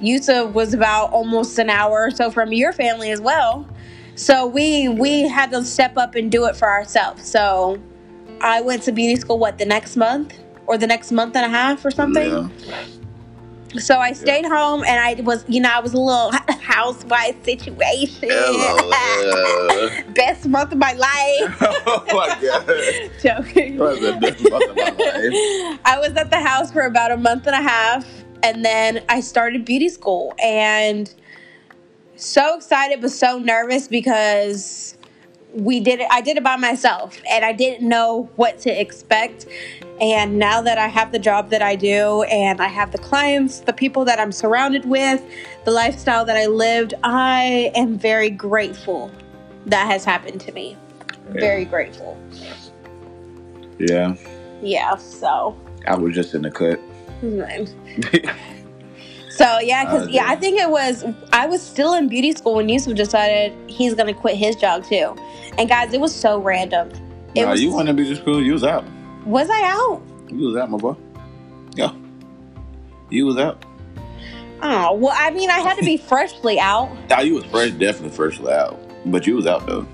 Yusuf 0.00 0.52
was 0.54 0.72
about 0.72 1.10
almost 1.12 1.58
an 1.58 1.70
hour 1.70 2.06
or 2.06 2.10
so 2.10 2.30
from 2.30 2.52
your 2.52 2.72
family 2.72 3.10
as 3.10 3.20
well. 3.20 3.66
So 4.14 4.46
we 4.46 4.88
we 4.88 5.22
had 5.22 5.50
to 5.50 5.64
step 5.64 5.96
up 5.96 6.14
and 6.14 6.30
do 6.30 6.44
it 6.46 6.54
for 6.54 6.70
ourselves. 6.70 7.28
So 7.28 7.80
I 8.40 8.60
went 8.60 8.84
to 8.84 8.92
beauty 8.92 9.16
school 9.16 9.38
what 9.38 9.58
the 9.58 9.64
next 9.64 9.96
month 9.96 10.38
or 10.66 10.78
the 10.78 10.86
next 10.86 11.12
month 11.12 11.36
and 11.36 11.44
a 11.44 11.48
half 11.48 11.84
or 11.84 11.90
something. 11.90 12.50
Yeah. 12.58 12.86
So 13.78 13.98
I 13.98 14.12
stayed 14.12 14.44
home 14.44 14.84
and 14.84 15.00
I 15.00 15.20
was, 15.22 15.44
you 15.48 15.60
know, 15.60 15.70
I 15.70 15.80
was 15.80 15.94
a 15.94 15.98
little 15.98 16.30
housewife 16.60 17.44
situation. 17.44 18.28
Hello. 18.30 20.02
Best 20.14 20.46
month 20.46 20.72
of 20.72 20.78
my 20.78 20.92
life. 20.92 21.56
oh 21.86 22.04
my 22.06 22.38
god. 22.40 23.10
Joking. 23.20 23.76
That 23.78 23.84
was 23.84 24.00
the 24.00 24.18
best 24.20 24.50
month 24.50 24.70
of 24.70 24.76
my 24.76 24.90
life. 24.90 25.80
I 25.84 25.98
was 25.98 26.16
at 26.16 26.30
the 26.30 26.40
house 26.40 26.70
for 26.72 26.82
about 26.82 27.10
a 27.10 27.16
month 27.16 27.46
and 27.46 27.56
a 27.56 27.68
half 27.68 28.06
and 28.44 28.64
then 28.64 29.02
I 29.08 29.20
started 29.20 29.64
beauty 29.64 29.88
school 29.88 30.34
and 30.38 31.12
so 32.14 32.56
excited 32.56 33.00
but 33.00 33.10
so 33.10 33.38
nervous 33.38 33.88
because 33.88 34.96
we 35.54 35.80
did 35.80 36.00
it 36.00 36.08
I 36.10 36.20
did 36.20 36.36
it 36.36 36.44
by 36.44 36.56
myself 36.56 37.20
and 37.30 37.44
I 37.44 37.52
didn't 37.52 37.88
know 37.88 38.28
what 38.36 38.58
to 38.60 38.80
expect 38.80 39.46
and 40.00 40.38
now 40.38 40.60
that 40.60 40.76
I 40.76 40.88
have 40.88 41.12
the 41.12 41.18
job 41.18 41.50
that 41.50 41.62
I 41.62 41.76
do 41.76 42.22
and 42.24 42.60
I 42.60 42.66
have 42.66 42.90
the 42.90 42.98
clients, 42.98 43.60
the 43.60 43.72
people 43.72 44.04
that 44.06 44.18
I'm 44.18 44.32
surrounded 44.32 44.84
with, 44.84 45.22
the 45.64 45.70
lifestyle 45.70 46.24
that 46.24 46.36
I 46.36 46.46
lived, 46.46 46.94
I 47.04 47.70
am 47.76 47.96
very 47.96 48.30
grateful 48.30 49.10
that 49.66 49.86
has 49.86 50.04
happened 50.04 50.40
to 50.42 50.52
me. 50.52 50.76
Very 51.28 51.64
grateful. 51.64 52.18
Yeah. 53.78 54.16
Yeah, 54.60 54.96
so 54.96 55.56
I 55.86 55.96
was 55.96 56.14
just 56.14 56.34
in 56.34 56.42
the 56.42 56.50
cut. 56.50 56.80
So 59.36 59.58
yeah, 59.58 59.84
because 59.84 60.08
yeah, 60.10 60.26
I 60.28 60.36
think 60.36 60.60
it 60.60 60.70
was 60.70 61.04
I 61.32 61.46
was 61.46 61.60
still 61.60 61.94
in 61.94 62.08
beauty 62.08 62.32
school 62.32 62.54
when 62.54 62.68
Yusuf 62.68 62.94
decided 62.94 63.52
he's 63.68 63.94
gonna 63.94 64.14
quit 64.14 64.36
his 64.36 64.54
job 64.54 64.84
too. 64.84 65.16
And 65.58 65.68
guys, 65.68 65.92
it 65.92 66.00
was 66.00 66.14
so 66.14 66.38
random. 66.38 66.90
It 67.34 67.42
no, 67.42 67.50
was, 67.50 67.60
you 67.60 67.72
want 67.72 67.88
to 67.88 67.94
be 67.94 68.04
to 68.04 68.16
school? 68.16 68.40
You 68.40 68.52
was 68.52 68.62
out. 68.62 68.84
was 69.24 69.50
I 69.50 69.62
out? 69.64 70.02
You 70.28 70.46
was 70.46 70.56
out, 70.56 70.70
my 70.70 70.78
boy. 70.78 70.94
Yeah. 71.74 71.92
You 73.10 73.26
was 73.26 73.36
out. 73.36 73.64
Oh 74.62 74.94
well, 74.94 75.14
I 75.16 75.30
mean, 75.30 75.50
I 75.50 75.58
had 75.58 75.76
to 75.78 75.84
be 75.84 75.96
freshly 76.08 76.60
out. 76.60 76.96
Nah, 77.10 77.20
you 77.20 77.34
was 77.34 77.44
fresh, 77.46 77.72
definitely 77.72 78.16
freshly 78.16 78.52
out. 78.52 78.78
But 79.06 79.26
you 79.26 79.34
was 79.34 79.48
out 79.48 79.66
though. 79.66 79.86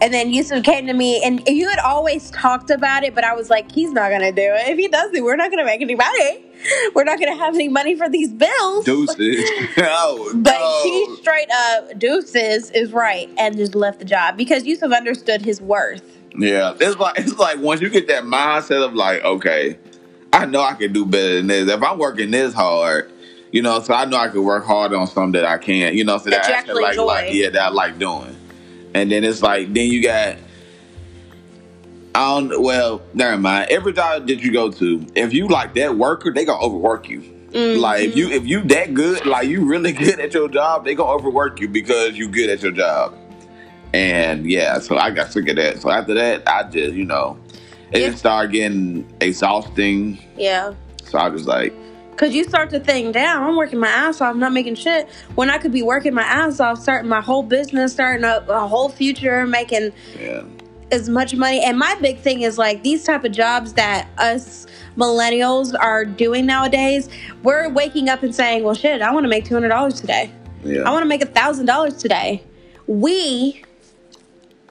And 0.00 0.12
then 0.12 0.30
Yusuf 0.30 0.62
came 0.62 0.86
to 0.88 0.92
me, 0.92 1.22
and 1.24 1.40
you 1.48 1.68
had 1.68 1.78
always 1.78 2.30
talked 2.30 2.70
about 2.70 3.02
it, 3.02 3.14
but 3.14 3.24
I 3.24 3.34
was 3.34 3.48
like, 3.48 3.70
he's 3.72 3.92
not 3.92 4.10
gonna 4.10 4.32
do 4.32 4.42
it. 4.42 4.68
If 4.68 4.76
he 4.76 4.88
does 4.88 5.12
it, 5.14 5.22
we're 5.22 5.36
not 5.36 5.50
gonna 5.50 5.64
make 5.64 5.80
any 5.80 5.94
money. 5.94 6.45
We're 6.94 7.04
not 7.04 7.18
gonna 7.18 7.36
have 7.36 7.54
any 7.54 7.68
money 7.68 7.94
for 7.94 8.08
these 8.08 8.32
bills. 8.32 8.84
Deuces. 8.84 9.16
oh, 9.78 10.32
But 10.34 10.58
no. 10.58 10.80
he 10.82 11.16
straight 11.16 11.50
up 11.50 11.98
deuces 11.98 12.70
is 12.70 12.92
right 12.92 13.30
and 13.38 13.56
just 13.56 13.74
left 13.74 13.98
the 13.98 14.04
job 14.04 14.36
because 14.36 14.64
Yusuf 14.64 14.92
understood 14.92 15.42
his 15.42 15.60
worth. 15.60 16.18
Yeah, 16.36 16.74
it's 16.78 16.98
like 16.98 17.18
it's 17.18 17.38
like 17.38 17.58
once 17.58 17.80
you 17.80 17.88
get 17.88 18.08
that 18.08 18.24
mindset 18.24 18.84
of 18.84 18.94
like, 18.94 19.24
okay, 19.24 19.78
I 20.32 20.44
know 20.46 20.60
I 20.60 20.74
can 20.74 20.92
do 20.92 21.06
better 21.06 21.36
than 21.36 21.46
this. 21.46 21.68
If 21.68 21.82
I'm 21.82 21.98
working 21.98 22.30
this 22.30 22.52
hard, 22.52 23.10
you 23.52 23.62
know, 23.62 23.80
so 23.80 23.94
I 23.94 24.04
know 24.04 24.18
I 24.18 24.28
can 24.28 24.44
work 24.44 24.66
hard 24.66 24.92
on 24.92 25.06
something 25.06 25.32
that 25.40 25.46
I 25.46 25.56
can't, 25.56 25.94
you 25.94 26.04
know, 26.04 26.18
so 26.18 26.30
that, 26.30 26.42
That 26.42 26.50
I 26.52 26.58
actually 26.58 26.82
like, 26.82 26.98
like 26.98 27.32
yeah, 27.32 27.48
that 27.50 27.62
I 27.62 27.68
like 27.70 27.98
doing. 27.98 28.36
And 28.94 29.10
then 29.10 29.24
it's 29.24 29.42
like 29.42 29.72
then 29.72 29.90
you 29.90 30.02
got 30.02 30.36
I 32.16 32.40
don't 32.40 32.62
well, 32.62 33.02
never 33.12 33.36
mind. 33.36 33.70
Every 33.70 33.92
job 33.92 34.26
that 34.28 34.40
you 34.40 34.50
go 34.50 34.70
to, 34.70 35.06
if 35.14 35.34
you 35.34 35.48
like 35.48 35.74
that 35.74 35.96
worker, 35.96 36.32
they 36.32 36.46
gonna 36.46 36.64
overwork 36.64 37.10
you. 37.10 37.20
Mm-hmm. 37.20 37.78
Like 37.78 38.04
if 38.04 38.16
you 38.16 38.30
if 38.30 38.46
you 38.46 38.62
that 38.64 38.94
good, 38.94 39.26
like 39.26 39.48
you 39.48 39.66
really 39.66 39.92
good 40.04 40.18
at 40.18 40.32
your 40.32 40.48
job, 40.48 40.86
they 40.86 40.94
gonna 40.94 41.12
overwork 41.12 41.60
you 41.60 41.68
because 41.68 42.16
you 42.16 42.28
good 42.28 42.48
at 42.48 42.62
your 42.62 42.72
job. 42.72 43.14
And 43.92 44.50
yeah, 44.50 44.78
so 44.78 44.96
I 44.96 45.10
got 45.10 45.30
sick 45.30 45.46
of 45.50 45.56
that. 45.56 45.82
So 45.82 45.90
after 45.90 46.14
that, 46.14 46.48
I 46.48 46.62
just 46.62 46.94
you 46.94 47.04
know, 47.04 47.38
it 47.92 48.00
Yeah. 48.00 48.06
just 48.08 48.20
started 48.20 48.50
getting 48.52 49.06
exhausting. 49.20 50.18
Yeah. 50.38 50.72
So 51.04 51.18
I 51.18 51.28
was 51.28 51.46
like, 51.46 51.74
Cause 52.16 52.32
you 52.34 52.44
start 52.44 52.70
to 52.70 52.80
think, 52.80 53.12
damn, 53.12 53.42
I'm 53.42 53.56
working 53.56 53.78
my 53.78 53.88
ass 53.88 54.22
off, 54.22 54.30
I'm 54.30 54.38
not 54.40 54.54
making 54.54 54.76
shit. 54.76 55.06
When 55.34 55.50
I 55.50 55.58
could 55.58 55.70
be 55.70 55.82
working 55.82 56.14
my 56.14 56.22
ass 56.22 56.60
off, 56.60 56.80
starting 56.80 57.10
my 57.10 57.20
whole 57.20 57.42
business, 57.42 57.92
starting 57.92 58.24
a, 58.24 58.42
a 58.48 58.66
whole 58.66 58.88
future, 58.88 59.46
making 59.46 59.92
yeah, 60.18 60.42
as 60.92 61.08
much 61.08 61.34
money. 61.34 61.62
And 61.62 61.78
my 61.78 61.96
big 62.00 62.18
thing 62.18 62.42
is 62.42 62.58
like 62.58 62.82
these 62.82 63.04
type 63.04 63.24
of 63.24 63.32
jobs 63.32 63.72
that 63.74 64.08
us 64.18 64.66
millennials 64.96 65.74
are 65.78 66.04
doing 66.04 66.46
nowadays. 66.46 67.08
We're 67.42 67.68
waking 67.68 68.08
up 68.08 68.22
and 68.22 68.34
saying, 68.34 68.62
well, 68.64 68.74
shit, 68.74 69.02
I 69.02 69.12
want 69.12 69.24
to 69.24 69.28
make 69.28 69.44
two 69.44 69.54
hundred 69.54 69.68
dollars 69.68 70.00
today. 70.00 70.30
yeah, 70.64 70.82
I 70.82 70.90
want 70.90 71.02
to 71.02 71.08
make 71.08 71.22
a 71.22 71.26
thousand 71.26 71.66
dollars 71.66 71.96
today. 71.96 72.42
We 72.86 73.62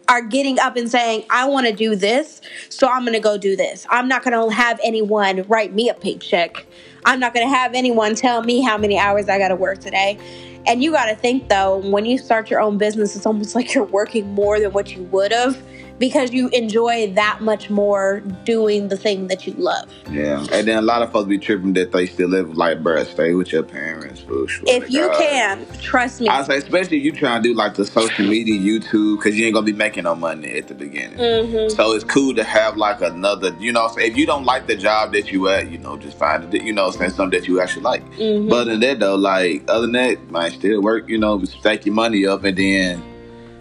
are 0.07 0.21
getting 0.21 0.59
up 0.59 0.75
and 0.75 0.89
saying, 0.89 1.25
I 1.29 1.47
want 1.47 1.65
to 1.67 1.73
do 1.73 1.95
this, 1.95 2.39
so 2.69 2.87
I'm 2.87 3.01
going 3.01 3.13
to 3.13 3.19
go 3.19 3.37
do 3.37 3.55
this. 3.55 3.87
I'm 3.89 4.07
not 4.07 4.23
going 4.23 4.49
to 4.49 4.55
have 4.55 4.79
anyone 4.83 5.43
write 5.47 5.73
me 5.73 5.89
a 5.89 5.95
paycheck. 5.95 6.65
I'm 7.05 7.19
not 7.19 7.33
going 7.33 7.47
to 7.47 7.53
have 7.53 7.73
anyone 7.73 8.15
tell 8.15 8.43
me 8.43 8.61
how 8.61 8.77
many 8.77 8.97
hours 8.99 9.27
I 9.29 9.39
got 9.39 9.49
to 9.49 9.55
work 9.55 9.79
today. 9.79 10.19
And 10.67 10.83
you 10.83 10.91
got 10.91 11.07
to 11.07 11.15
think 11.15 11.49
though, 11.49 11.77
when 11.77 12.05
you 12.05 12.17
start 12.17 12.49
your 12.49 12.59
own 12.61 12.77
business, 12.77 13.15
it's 13.15 13.25
almost 13.25 13.55
like 13.55 13.73
you're 13.73 13.83
working 13.83 14.33
more 14.33 14.59
than 14.59 14.71
what 14.71 14.95
you 14.95 15.03
would 15.03 15.31
have 15.31 15.61
because 15.99 16.31
you 16.33 16.49
enjoy 16.49 17.11
that 17.13 17.41
much 17.41 17.69
more 17.69 18.19
doing 18.43 18.89
the 18.89 18.97
thing 18.97 19.27
that 19.27 19.47
you 19.47 19.53
love. 19.53 19.89
yeah. 20.11 20.45
And 20.51 20.67
then 20.67 20.77
a 20.77 20.81
lot 20.81 21.01
of 21.01 21.11
folks 21.11 21.27
be 21.29 21.37
tripping 21.37 21.73
that 21.73 21.91
they 21.91 22.05
still 22.05 22.29
live 22.29 22.57
like, 22.57 22.83
bruh, 22.83 23.05
stay 23.05 23.33
with 23.33 23.51
your 23.51 23.63
parents. 23.63 24.21
Boo. 24.21 24.47
Swear 24.47 24.75
If 24.83 24.91
you 24.91 25.07
God. 25.07 25.17
can, 25.19 25.65
trust 25.81 26.21
me. 26.21 26.27
I 26.27 26.43
say, 26.43 26.57
especially 26.57 26.97
if 26.97 27.03
you 27.03 27.11
trying 27.11 27.41
to 27.43 27.49
do 27.49 27.55
like 27.55 27.75
the 27.75 27.85
social 27.85 28.25
media, 28.25 28.59
YouTube, 28.59 29.17
because 29.17 29.37
you 29.37 29.45
ain't 29.45 29.53
gonna 29.53 29.65
be 29.65 29.73
making 29.73 30.03
no 30.03 30.15
money 30.15 30.57
at 30.57 30.67
the 30.67 30.73
beginning. 30.73 31.17
hmm 31.17 31.69
So 31.69 31.93
it's 31.93 32.03
cool 32.03 32.35
to 32.35 32.43
have 32.43 32.77
like 32.77 33.01
another, 33.01 33.55
you 33.59 33.71
know, 33.71 33.87
so 33.87 33.99
if 33.99 34.17
you 34.17 34.25
don't 34.25 34.43
like 34.45 34.67
the 34.67 34.75
job 34.75 35.13
that 35.13 35.31
you 35.31 35.47
at, 35.49 35.71
you 35.71 35.77
know, 35.77 35.97
just 35.97 36.17
find 36.17 36.53
it, 36.53 36.61
you 36.63 36.73
know, 36.73 36.91
say 36.91 37.09
something 37.09 37.39
that 37.39 37.47
you 37.47 37.61
actually 37.61 37.83
like. 37.83 38.03
hmm 38.15 38.49
But 38.49 38.61
other 38.61 38.71
than 38.71 38.79
that 38.81 38.99
though, 38.99 39.15
like 39.15 39.63
other 39.67 39.81
than 39.87 39.93
that, 39.93 40.29
might 40.29 40.53
still 40.53 40.81
work, 40.81 41.07
you 41.07 41.17
know, 41.17 41.41
stack 41.45 41.85
your 41.85 41.95
money 41.95 42.25
up 42.25 42.43
and 42.43 42.57
then 42.57 43.03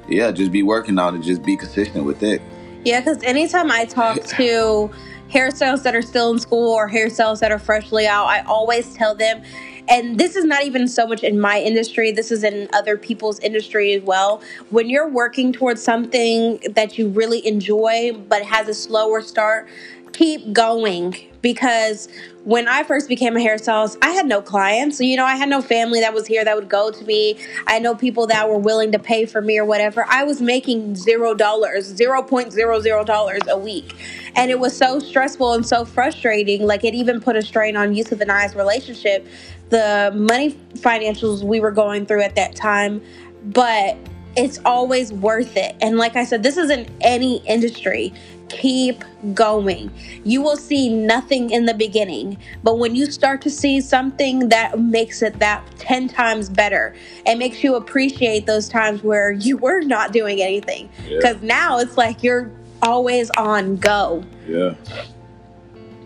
yeah, 0.08 0.30
just 0.30 0.52
be 0.52 0.62
working 0.62 0.98
on 0.98 1.16
it, 1.16 1.22
just 1.22 1.42
be 1.42 1.56
consistent 1.56 2.04
with 2.04 2.22
it. 2.22 2.42
Yeah, 2.84 3.00
because 3.00 3.22
anytime 3.22 3.70
I 3.70 3.84
talk 3.84 4.22
to 4.36 4.90
hairstylists 5.30 5.82
that 5.82 5.94
are 5.94 6.02
still 6.02 6.32
in 6.32 6.38
school 6.38 6.72
or 6.72 6.88
hairstylists 6.88 7.40
that 7.40 7.50
are 7.50 7.58
freshly 7.58 8.06
out, 8.06 8.26
I 8.26 8.42
always 8.42 8.94
tell 8.94 9.14
them, 9.14 9.42
and 9.88 10.18
this 10.18 10.36
is 10.36 10.44
not 10.44 10.64
even 10.64 10.86
so 10.86 11.06
much 11.06 11.22
in 11.22 11.40
my 11.40 11.60
industry, 11.60 12.12
this 12.12 12.30
is 12.30 12.44
in 12.44 12.68
other 12.72 12.96
people's 12.96 13.38
industry 13.40 13.92
as 13.94 14.02
well. 14.02 14.42
When 14.70 14.88
you're 14.88 15.08
working 15.08 15.52
towards 15.52 15.82
something 15.82 16.58
that 16.70 16.98
you 16.98 17.08
really 17.08 17.46
enjoy 17.46 18.12
but 18.28 18.42
has 18.42 18.68
a 18.68 18.74
slower 18.74 19.20
start, 19.20 19.68
keep 20.14 20.52
going 20.52 21.14
because 21.42 22.08
when 22.44 22.68
I 22.68 22.84
first 22.84 23.08
became 23.08 23.36
a 23.36 23.40
hairstylist, 23.40 23.98
I 24.00 24.10
had 24.10 24.26
no 24.26 24.40
clients. 24.40 25.00
You 25.00 25.16
know, 25.16 25.24
I 25.24 25.36
had 25.36 25.48
no 25.48 25.60
family 25.60 26.00
that 26.00 26.14
was 26.14 26.26
here 26.26 26.44
that 26.44 26.56
would 26.56 26.68
go 26.68 26.90
to 26.90 27.04
me. 27.04 27.38
I 27.66 27.78
no 27.80 27.94
people 27.94 28.26
that 28.28 28.48
were 28.48 28.58
willing 28.58 28.92
to 28.92 28.98
pay 28.98 29.26
for 29.26 29.42
me 29.42 29.58
or 29.58 29.64
whatever. 29.64 30.06
I 30.08 30.24
was 30.24 30.40
making 30.40 30.94
zero 30.96 31.34
dollars, 31.34 31.84
zero 31.84 32.22
point 32.22 32.52
zero 32.52 32.80
zero 32.80 33.04
dollars 33.04 33.42
a 33.48 33.58
week. 33.58 33.94
And 34.36 34.50
it 34.50 34.58
was 34.58 34.76
so 34.76 34.98
stressful 34.98 35.52
and 35.52 35.66
so 35.66 35.84
frustrating. 35.84 36.66
Like 36.66 36.84
it 36.84 36.94
even 36.94 37.20
put 37.20 37.36
a 37.36 37.42
strain 37.42 37.76
on 37.76 37.94
Yusuf 37.94 38.20
and 38.20 38.30
I's 38.30 38.54
relationship. 38.54 39.26
The 39.70 40.12
money 40.14 40.52
financials 40.76 41.42
we 41.42 41.60
were 41.60 41.72
going 41.72 42.06
through 42.06 42.22
at 42.22 42.36
that 42.36 42.54
time. 42.54 43.02
But 43.44 43.98
it's 44.36 44.58
always 44.64 45.12
worth 45.12 45.56
it. 45.56 45.76
And 45.80 45.96
like 45.96 46.16
I 46.16 46.24
said, 46.24 46.42
this 46.42 46.56
is 46.56 46.70
in 46.70 46.88
any 47.00 47.36
industry. 47.46 48.12
Keep 48.48 49.04
going. 49.32 49.90
You 50.24 50.42
will 50.42 50.56
see 50.56 50.88
nothing 50.88 51.50
in 51.50 51.64
the 51.66 51.74
beginning, 51.74 52.38
but 52.62 52.78
when 52.78 52.94
you 52.94 53.06
start 53.06 53.40
to 53.42 53.50
see 53.50 53.80
something 53.80 54.48
that 54.50 54.78
makes 54.78 55.22
it 55.22 55.38
that 55.38 55.64
10 55.78 56.08
times 56.08 56.48
better, 56.50 56.94
it 57.26 57.36
makes 57.36 57.64
you 57.64 57.74
appreciate 57.76 58.46
those 58.46 58.68
times 58.68 59.02
where 59.02 59.32
you 59.46 59.56
were 59.56 59.80
not 59.80 60.12
doing 60.12 60.40
anything. 60.42 60.90
Yeah. 61.08 61.16
Because 61.16 61.42
now 61.42 61.78
it's 61.78 61.96
like 61.96 62.22
you're 62.22 62.50
always 62.82 63.30
on 63.30 63.76
go. 63.76 64.22
Yeah. 64.46 64.74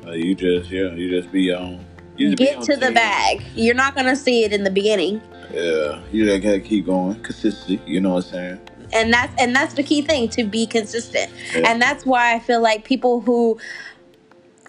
Uh, 0.07 0.13
you 0.13 0.35
just 0.35 0.71
yeah, 0.71 0.93
you 0.95 1.11
just 1.11 1.31
be 1.33 1.53
on. 1.53 1.85
You 2.17 2.29
just 2.31 2.39
be 2.39 2.45
Get 2.45 2.57
on 2.59 2.63
to 2.65 2.77
the 2.77 2.87
team. 2.87 2.95
bag. 2.95 3.43
You're 3.55 3.75
not 3.75 3.95
going 3.95 4.07
to 4.07 4.17
see 4.17 4.45
it 4.45 4.53
in 4.53 4.65
the 4.65 4.71
beginning. 4.71 5.21
Yeah, 5.53 6.01
you 6.13 6.25
just 6.27 6.43
gotta 6.43 6.61
keep 6.61 6.87
going, 6.87 7.21
consistency. 7.23 7.81
You 7.87 8.01
know 8.01 8.11
what 8.15 8.27
I'm 8.27 8.31
saying? 8.31 8.61
And 8.93 9.13
that's 9.13 9.35
and 9.41 9.55
that's 9.55 9.75
the 9.75 9.83
key 9.83 10.03
thing 10.03 10.29
to 10.29 10.45
be 10.45 10.67
consistent 10.67 11.31
Yeah. 11.55 11.71
and 11.71 11.81
that's 11.83 12.05
why 12.07 12.35
i 12.35 12.39
feel 12.39 12.61
like 12.63 12.85
people 12.85 13.21
who 13.21 13.59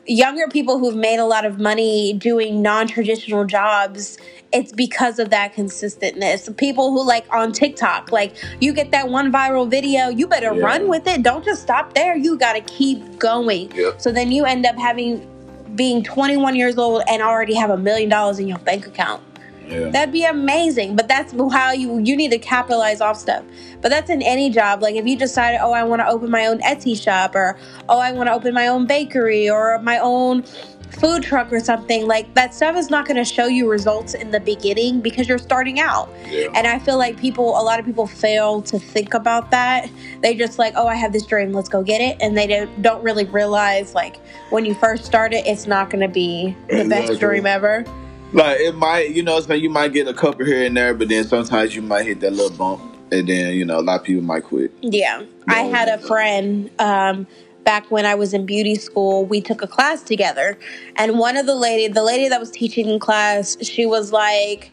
younger 0.05 0.47
people 0.47 0.79
who've 0.79 0.95
made 0.95 1.19
a 1.19 1.25
lot 1.25 1.45
of 1.45 1.59
money 1.59 2.13
doing 2.13 2.61
non-traditional 2.61 3.45
jobs 3.45 4.17
it's 4.51 4.71
because 4.71 5.19
of 5.19 5.29
that 5.29 5.53
consistentness 5.53 6.49
people 6.57 6.91
who 6.91 7.05
like 7.05 7.31
on 7.31 7.51
tiktok 7.51 8.11
like 8.11 8.35
you 8.59 8.73
get 8.73 8.89
that 8.91 9.07
one 9.09 9.31
viral 9.31 9.69
video 9.69 10.09
you 10.09 10.25
better 10.25 10.53
Yeah. 10.53 10.63
run 10.65 10.87
with 10.87 11.05
it 11.07 11.21
don't 11.21 11.45
just 11.45 11.61
stop 11.61 11.93
there 11.93 12.15
you 12.17 12.37
gotta 12.37 12.61
keep 12.61 13.19
going 13.19 13.71
Yep. 13.75 14.01
so 14.01 14.11
then 14.11 14.31
you 14.31 14.45
end 14.45 14.65
up 14.65 14.77
having 14.77 15.27
being 15.75 16.03
21 16.03 16.55
years 16.55 16.79
old 16.79 17.03
and 17.07 17.21
already 17.21 17.53
have 17.53 17.69
a 17.69 17.77
million 17.77 18.09
dollars 18.09 18.39
in 18.39 18.47
your 18.47 18.57
bank 18.59 18.87
account 18.87 19.21
Yeah. 19.69 19.89
That'd 19.89 20.11
be 20.11 20.23
amazing. 20.23 20.95
But 20.95 21.07
that's 21.07 21.33
how 21.33 21.71
you 21.71 21.99
you 21.99 22.15
need 22.15 22.31
to 22.31 22.39
capitalize 22.39 23.01
off 23.01 23.17
stuff. 23.17 23.43
But 23.81 23.89
that's 23.89 24.09
in 24.09 24.21
any 24.21 24.49
job. 24.49 24.81
Like 24.81 24.95
if 24.95 25.05
you 25.05 25.17
decided, 25.17 25.59
oh, 25.61 25.71
I 25.71 25.83
want 25.83 26.01
to 26.01 26.07
open 26.07 26.31
my 26.31 26.47
own 26.47 26.59
Etsy 26.61 26.99
shop, 26.99 27.35
or 27.35 27.57
oh, 27.87 27.99
I 27.99 28.11
want 28.11 28.27
to 28.27 28.33
open 28.33 28.53
my 28.53 28.67
own 28.67 28.87
bakery, 28.87 29.49
or 29.49 29.79
my 29.79 29.99
own 29.99 30.43
food 30.91 31.23
truck 31.23 31.51
or 31.53 31.59
something 31.59 32.07
like 32.07 32.33
that 32.33 32.53
stuff 32.53 32.75
is 32.75 32.89
not 32.89 33.05
going 33.05 33.15
to 33.15 33.23
show 33.23 33.45
you 33.45 33.69
results 33.69 34.15
in 34.15 34.31
the 34.31 34.39
beginning 34.39 35.01
because 35.01 35.27
you're 35.27 35.37
starting 35.37 35.79
out 35.79 36.09
yeah. 36.27 36.47
and 36.55 36.65
i 36.65 36.79
feel 36.79 36.97
like 36.97 37.17
people 37.17 37.49
a 37.49 37.61
lot 37.61 37.79
of 37.79 37.85
people 37.85 38.07
fail 38.07 38.61
to 38.61 38.79
think 38.79 39.13
about 39.13 39.51
that 39.51 39.87
they 40.21 40.33
just 40.33 40.57
like 40.57 40.73
oh 40.75 40.87
i 40.87 40.95
have 40.95 41.13
this 41.13 41.25
dream 41.25 41.53
let's 41.53 41.69
go 41.69 41.83
get 41.83 42.01
it 42.01 42.17
and 42.19 42.35
they 42.35 42.47
don't, 42.47 42.81
don't 42.81 43.03
really 43.03 43.25
realize 43.25 43.93
like 43.93 44.17
when 44.49 44.65
you 44.65 44.73
first 44.73 45.05
start 45.05 45.31
it 45.31 45.45
it's 45.45 45.67
not 45.67 45.89
going 45.89 46.01
to 46.01 46.11
be 46.11 46.55
the 46.69 46.85
best 46.89 47.19
dream 47.19 47.45
ever 47.45 47.85
Like 48.31 48.59
it 48.59 48.75
might, 48.75 49.09
you 49.11 49.23
know, 49.23 49.39
so 49.39 49.53
you 49.53 49.69
might 49.69 49.93
get 49.93 50.07
a 50.07 50.13
couple 50.13 50.45
here 50.45 50.63
and 50.65 50.77
there, 50.77 50.93
but 50.93 51.09
then 51.09 51.23
sometimes 51.23 51.75
you 51.75 51.81
might 51.81 52.05
hit 52.05 52.19
that 52.19 52.31
little 52.31 52.55
bump, 52.55 52.81
and 53.11 53.27
then 53.27 53.55
you 53.55 53.65
know 53.65 53.79
a 53.79 53.81
lot 53.81 54.01
of 54.01 54.05
people 54.05 54.23
might 54.23 54.43
quit. 54.43 54.71
Yeah. 54.81 55.23
I 55.47 55.61
had 55.61 55.87
a 55.87 55.97
friend 55.97 56.69
um, 56.79 57.25
back 57.63 57.89
when 57.89 58.05
I 58.05 58.15
was 58.15 58.33
in 58.33 58.45
beauty 58.45 58.75
school. 58.75 59.25
We 59.25 59.41
took 59.41 59.61
a 59.61 59.67
class 59.67 60.03
together. 60.03 60.57
And 60.95 61.17
one 61.17 61.37
of 61.37 61.45
the 61.45 61.55
lady, 61.55 61.91
the 61.91 62.03
lady 62.03 62.29
that 62.29 62.39
was 62.39 62.51
teaching 62.51 62.87
in 62.87 62.99
class, 62.99 63.57
she 63.61 63.85
was 63.85 64.11
like, 64.11 64.71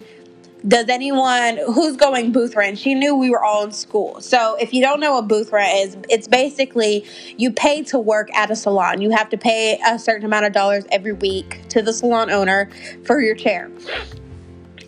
does 0.66 0.88
anyone 0.88 1.58
who's 1.58 1.96
going 1.96 2.32
booth 2.32 2.56
rent? 2.56 2.78
She 2.78 2.94
knew 2.94 3.14
we 3.14 3.30
were 3.30 3.44
all 3.44 3.64
in 3.64 3.72
school. 3.72 4.20
So 4.20 4.56
if 4.56 4.72
you 4.72 4.82
don't 4.82 5.00
know 5.00 5.14
what 5.14 5.28
booth 5.28 5.52
rent 5.52 5.88
is, 5.88 5.96
it's 6.08 6.28
basically 6.28 7.04
you 7.36 7.52
pay 7.52 7.82
to 7.84 7.98
work 7.98 8.32
at 8.34 8.50
a 8.50 8.56
salon. 8.56 9.00
You 9.00 9.10
have 9.10 9.28
to 9.30 9.38
pay 9.38 9.78
a 9.86 9.98
certain 9.98 10.24
amount 10.24 10.46
of 10.46 10.52
dollars 10.52 10.84
every 10.90 11.12
week 11.12 11.62
to 11.70 11.82
the 11.82 11.92
salon 11.92 12.30
owner 12.30 12.70
for 13.04 13.20
your 13.20 13.34
chair. 13.34 13.70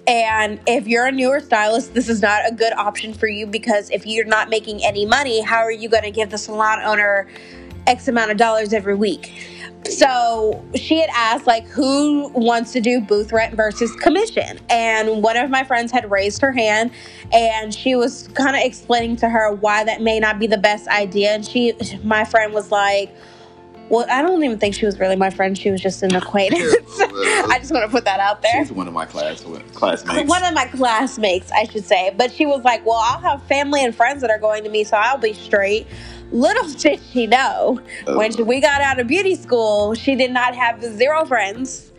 And 0.07 0.59
if 0.67 0.87
you're 0.87 1.07
a 1.07 1.13
newer 1.13 1.39
stylist, 1.39 1.93
this 1.93 2.09
is 2.09 2.23
not 2.23 2.51
a 2.51 2.55
good 2.55 2.73
option 2.73 3.13
for 3.13 3.29
you 3.29 3.47
because 3.47 3.91
if 3.91 4.07
you're 4.07 4.25
not 4.25 4.49
making 4.49 4.83
any 4.83 5.05
money, 5.05 5.43
how 5.43 5.59
are 5.59 5.71
you 5.71 5.91
going 5.91 6.05
to 6.05 6.11
give 6.11 6.31
the 6.31 6.39
salon 6.39 6.81
owner 6.83 7.29
X 7.89 8.07
amount 8.07 8.31
of 8.31 8.37
dollars 8.37 8.75
every 8.75 8.95
week. 8.95 9.33
So 9.85 10.65
she 10.75 11.01
had 11.01 11.11
asked, 11.15 11.47
like, 11.47 11.67
who 11.67 12.29
wants 12.29 12.73
to 12.73 12.81
do 12.81 13.01
booth 13.01 13.33
rent 13.33 13.55
versus 13.55 13.95
commission? 13.97 14.59
And 14.69 15.23
one 15.23 15.37
of 15.37 15.51
my 15.51 15.65
friends 15.65 15.93
had 15.93 16.11
raised 16.11 16.41
her 16.43 16.53
hand 16.53 16.91
and 17.33 17.73
she 17.73 17.95
was 17.95 18.29
kind 18.35 18.57
of 18.57 18.63
explaining 18.63 19.17
to 19.17 19.29
her 19.29 19.53
why 19.53 19.85
that 19.85 20.03
may 20.03 20.21
not 20.21 20.39
be 20.39 20.47
the 20.47 20.59
best 20.59 20.89
idea. 20.89 21.31
And 21.31 21.45
she, 21.45 21.75
my 22.03 22.25
friend 22.25 22.53
was 22.53 22.71
like, 22.71 23.15
well, 23.89 24.05
I 24.11 24.21
don't 24.23 24.43
even 24.45 24.59
think 24.59 24.75
she 24.75 24.85
was 24.85 24.99
really 24.99 25.17
my 25.17 25.31
friend. 25.31 25.57
She 25.57 25.71
was 25.71 25.81
just 25.81 26.03
an 26.03 26.15
acquaintance. 26.15 26.63
I 27.01 27.57
just 27.59 27.73
want 27.73 27.85
to 27.85 27.91
put 27.91 28.05
that 28.05 28.21
out 28.21 28.43
there. 28.43 28.65
She's 28.65 28.73
one 28.73 28.87
of 28.87 28.95
my 28.95 29.07
class 29.07 29.45
uh, 29.45 29.61
classmates. 29.73 30.29
One 30.29 30.45
of 30.45 30.55
my 30.55 30.67
classmates, 30.67 31.51
I 31.53 31.65
should 31.65 31.85
say. 31.85 32.15
But 32.17 32.33
she 32.33 32.45
was 32.45 32.63
like, 32.65 32.85
"Well, 32.85 32.99
I'll 33.03 33.21
have 33.21 33.43
family 33.45 33.83
and 33.83 33.95
friends 33.95 34.21
that 34.21 34.31
are 34.31 34.39
going 34.39 34.65
to 34.65 34.71
me, 34.71 34.85
so 34.85 34.97
I'll 34.97 35.19
be 35.19 35.33
straight." 35.33 35.87
Little 36.31 36.69
did 36.75 37.01
she 37.13 37.27
know, 37.27 37.81
when 38.07 38.33
she, 38.35 38.43
we 38.43 38.61
got 38.61 38.81
out 38.81 38.99
of 38.99 39.07
beauty 39.07 39.35
school, 39.35 39.95
she 39.95 40.15
did 40.15 40.31
not 40.31 40.55
have 40.55 40.83
zero 40.83 41.25
friends, 41.25 41.93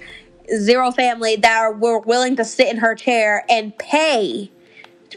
zero 0.55 0.91
family 0.91 1.35
that 1.37 1.79
were 1.79 1.99
willing 1.99 2.35
to 2.35 2.45
sit 2.45 2.67
in 2.69 2.77
her 2.77 2.95
chair 2.95 3.45
and 3.49 3.77
pay 3.77 4.51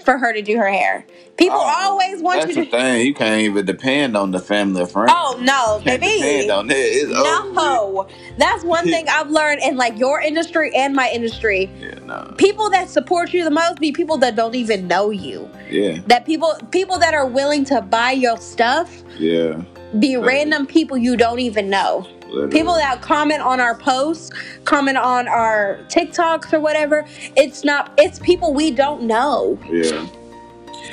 for 0.05 0.19
her 0.19 0.33
to 0.33 0.43
do 0.43 0.57
her 0.57 0.71
hair. 0.71 1.07
People 1.43 1.59
Oh, 1.61 1.75
always 1.79 2.23
want 2.23 2.41
you 2.43 2.43
to. 2.43 2.47
That's 2.47 2.57
you 2.57 2.65
the 2.65 2.71
to. 2.71 2.77
thing. 2.77 3.07
You 3.07 3.15
can't 3.15 3.41
even 3.43 3.67
depend 3.67 4.17
on 4.17 4.31
the 4.31 4.39
family 4.39 4.83
or 4.83 4.87
friends. 4.87 5.13
Oh 5.15 5.39
no, 5.41 5.81
Can't 5.85 6.01
baby! 6.01 6.21
depend 6.23 6.51
on 6.51 6.67
that. 6.69 6.77
It's 6.79 7.13
over 7.13 7.49
with. 7.49 7.55
No, 7.57 8.07
that's 8.39 8.65
one 8.65 8.85
thing 8.85 9.09
I've 9.11 9.31
learned 9.31 9.61
in 9.63 9.77
like 9.77 9.99
your 9.99 10.21
industry 10.21 10.71
and 10.75 10.95
my 10.95 11.11
industry. 11.13 11.71
Yeah, 11.81 11.99
no. 12.05 12.35
People 12.39 12.71
that 12.71 12.89
support 12.91 13.33
you 13.33 13.45
the 13.45 13.51
most 13.51 13.79
be 13.81 13.93
people 13.93 14.17
that 14.19 14.37
don't 14.37 14.55
even 14.55 14.87
know 14.89 15.11
you. 15.11 15.51
Yeah, 15.71 15.99
That 16.07 16.27
people 16.27 16.55
people 16.71 16.99
that 16.99 17.15
are 17.15 17.27
willing 17.27 17.65
to 17.67 17.81
buy 17.83 18.13
your 18.13 18.37
stuff 18.39 19.03
yeah. 19.19 19.63
be 19.99 20.17
random 20.17 20.67
people 20.67 20.97
you 20.97 21.17
don't 21.17 21.41
even 21.41 21.69
know. 21.71 22.07
Literally. 22.29 22.51
People 22.51 22.75
that 22.75 23.03
comment 23.03 23.43
on 23.43 23.61
our 23.61 23.77
posts, 23.77 24.31
comment 24.65 24.97
on 24.97 25.29
our 25.29 25.79
TikToks 25.89 26.53
or 26.55 26.61
whatever. 26.61 27.05
It's 27.37 27.63
not. 27.65 27.93
It's 27.99 28.19
people 28.21 28.55
we 28.55 28.71
don't 28.71 29.03
know. 29.03 29.59
Yeah. 29.71 30.07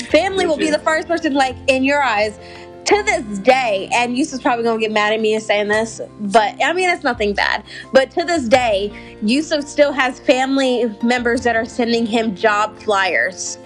Family 0.10 0.46
will 0.46 0.58
be 0.58 0.70
the 0.70 0.80
first 0.80 1.08
person, 1.08 1.34
like 1.34 1.56
in 1.68 1.84
your 1.84 2.02
eyes, 2.02 2.40
to 2.86 3.04
this 3.04 3.40
day. 3.40 3.90
And 3.94 4.18
Yusuf's 4.18 4.42
probably 4.42 4.64
gonna 4.64 4.80
get 4.80 4.92
mad 4.92 5.14
at 5.14 5.22
me 5.22 5.34
and 5.36 5.44
saying 5.44 5.68
this, 5.68 6.02
but 6.20 6.56
I 6.64 6.74
mean 6.74 6.90
it's 6.90 7.04
nothing 7.04 7.34
bad. 7.34 7.64
But 7.94 8.12
to 8.12 8.24
this 8.24 8.48
day, 8.48 9.18
Yusuf 9.22 9.66
still 9.66 9.92
has 9.92 10.20
family 10.20 10.94
members 11.04 11.44
that 11.44 11.56
are 11.56 11.66
sending 11.66 12.06
him 12.06 12.36
job 12.36 12.78
flyers. 12.80 13.58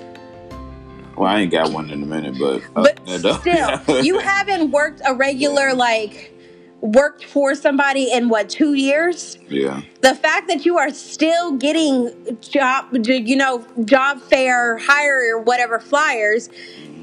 Well, 1.15 1.29
I 1.29 1.41
ain't 1.41 1.51
got 1.51 1.71
one 1.71 1.89
in 1.91 2.01
a 2.01 2.05
minute, 2.05 2.35
but 2.39 2.61
uh, 2.75 2.83
But 2.83 3.39
still, 3.39 4.01
you 4.03 4.17
haven't 4.19 4.71
worked 4.71 5.01
a 5.05 5.13
regular 5.13 5.73
like 5.73 6.32
worked 6.83 7.23
for 7.23 7.55
somebody 7.55 8.11
in 8.11 8.27
what 8.27 8.49
two 8.49 8.73
years? 8.73 9.37
yeah, 9.47 9.81
The 10.01 10.13
fact 10.13 10.49
that 10.49 10.65
you 10.65 10.77
are 10.77 10.89
still 10.89 11.53
getting 11.53 12.11
job, 12.41 12.87
you 13.07 13.37
know, 13.37 13.65
job 13.85 14.21
fair, 14.21 14.77
hire, 14.77 15.33
or 15.33 15.39
whatever 15.39 15.79
flyers, 15.79 16.49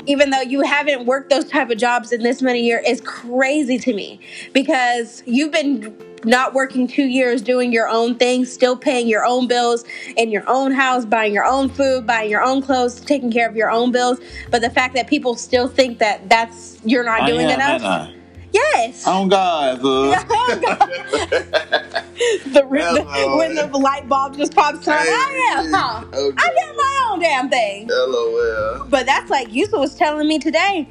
even 0.06 0.30
though 0.30 0.42
you 0.42 0.60
haven't 0.60 1.06
worked 1.06 1.30
those 1.30 1.46
type 1.46 1.70
of 1.70 1.78
jobs 1.78 2.12
in 2.12 2.22
this 2.22 2.42
many 2.42 2.60
years, 2.62 2.84
is 2.86 3.00
crazy 3.00 3.78
to 3.78 3.94
me 3.94 4.20
because 4.52 5.22
you've 5.26 5.52
been 5.52 5.96
not 6.24 6.52
working 6.52 6.86
two 6.86 7.04
years 7.04 7.40
doing 7.40 7.72
your 7.72 7.88
own 7.88 8.14
thing, 8.16 8.44
still 8.44 8.76
paying 8.76 9.08
your 9.08 9.24
own 9.24 9.46
bills 9.46 9.84
in 10.18 10.30
your 10.30 10.44
own 10.46 10.72
house, 10.72 11.06
buying 11.06 11.32
your 11.32 11.46
own 11.46 11.70
food, 11.70 12.06
buying 12.06 12.30
your 12.30 12.42
own 12.42 12.60
clothes, 12.60 13.00
taking 13.00 13.32
care 13.32 13.48
of 13.48 13.56
your 13.56 13.70
own 13.70 13.92
bills. 13.92 14.20
But 14.50 14.60
the 14.60 14.68
fact 14.68 14.94
that 14.94 15.06
people 15.08 15.34
still 15.36 15.68
think 15.68 15.98
that 16.00 16.28
that's 16.28 16.78
you're 16.84 17.04
not 17.04 17.22
I 17.22 17.26
doing 17.26 17.46
am, 17.46 17.60
enough. 17.60 18.10
Yes. 18.52 19.06
On 19.06 19.28
God, 19.28 19.80
boo. 19.80 20.10
the, 22.44 22.62
the 22.62 23.36
when 23.36 23.54
the 23.54 23.78
light 23.78 24.08
bulb 24.08 24.36
just 24.36 24.54
pops 24.54 24.86
on. 24.88 24.94
I 24.98 25.54
am, 25.56 25.72
huh? 25.72 26.04
Okay. 26.12 26.36
I 26.38 26.54
got 26.54 26.76
my 26.76 27.08
own 27.10 27.20
damn 27.20 27.48
thing. 27.48 27.88
LOL. 27.88 28.86
But 28.88 29.06
that's 29.06 29.30
like 29.30 29.52
Yusuf 29.52 29.80
was 29.80 29.94
telling 29.94 30.28
me 30.28 30.38
today. 30.38 30.88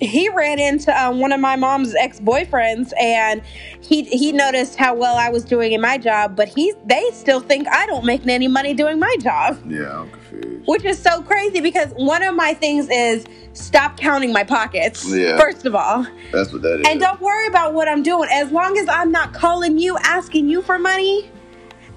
He 0.00 0.30
ran 0.30 0.58
into 0.58 0.98
um, 0.98 1.20
one 1.20 1.30
of 1.32 1.40
my 1.40 1.56
mom's 1.56 1.94
ex 1.94 2.20
boyfriends, 2.20 2.92
and 2.98 3.42
he 3.82 4.04
he 4.04 4.32
noticed 4.32 4.76
how 4.76 4.94
well 4.94 5.16
I 5.16 5.28
was 5.28 5.44
doing 5.44 5.72
in 5.72 5.80
my 5.80 5.98
job. 5.98 6.36
But 6.36 6.48
he 6.48 6.72
they 6.86 7.10
still 7.12 7.40
think 7.40 7.68
I 7.68 7.86
don't 7.86 8.06
make 8.06 8.26
any 8.26 8.48
money 8.48 8.72
doing 8.72 8.98
my 8.98 9.14
job, 9.20 9.58
Yeah, 9.68 10.06
confused. 10.30 10.66
which 10.66 10.84
is 10.84 10.98
so 10.98 11.22
crazy 11.22 11.60
because 11.60 11.90
one 11.96 12.22
of 12.22 12.34
my 12.34 12.54
things 12.54 12.88
is 12.90 13.24
stop 13.52 13.96
counting 13.96 14.32
my 14.32 14.44
pockets. 14.44 15.04
Yeah. 15.12 15.38
First 15.38 15.66
of 15.66 15.74
all, 15.74 16.06
That's 16.32 16.52
what 16.52 16.62
that 16.62 16.80
is. 16.80 16.88
and 16.88 17.00
don't 17.00 17.20
worry 17.20 17.46
about 17.48 17.74
what 17.74 17.88
I'm 17.88 18.02
doing. 18.02 18.28
As 18.32 18.50
long 18.50 18.78
as 18.78 18.88
I'm 18.88 19.10
not 19.12 19.32
calling 19.34 19.78
you 19.78 19.96
asking 19.98 20.48
you 20.48 20.62
for 20.62 20.78
money, 20.78 21.30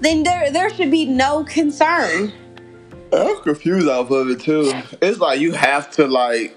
then 0.00 0.22
there 0.24 0.50
there 0.50 0.68
should 0.74 0.90
be 0.90 1.06
no 1.06 1.44
concern. 1.44 2.32
I'm 3.12 3.40
confused 3.42 3.88
off 3.88 4.10
of 4.10 4.28
it 4.28 4.40
too. 4.40 4.72
It's 5.00 5.18
like 5.20 5.40
you 5.40 5.52
have 5.52 5.90
to 5.92 6.06
like. 6.06 6.56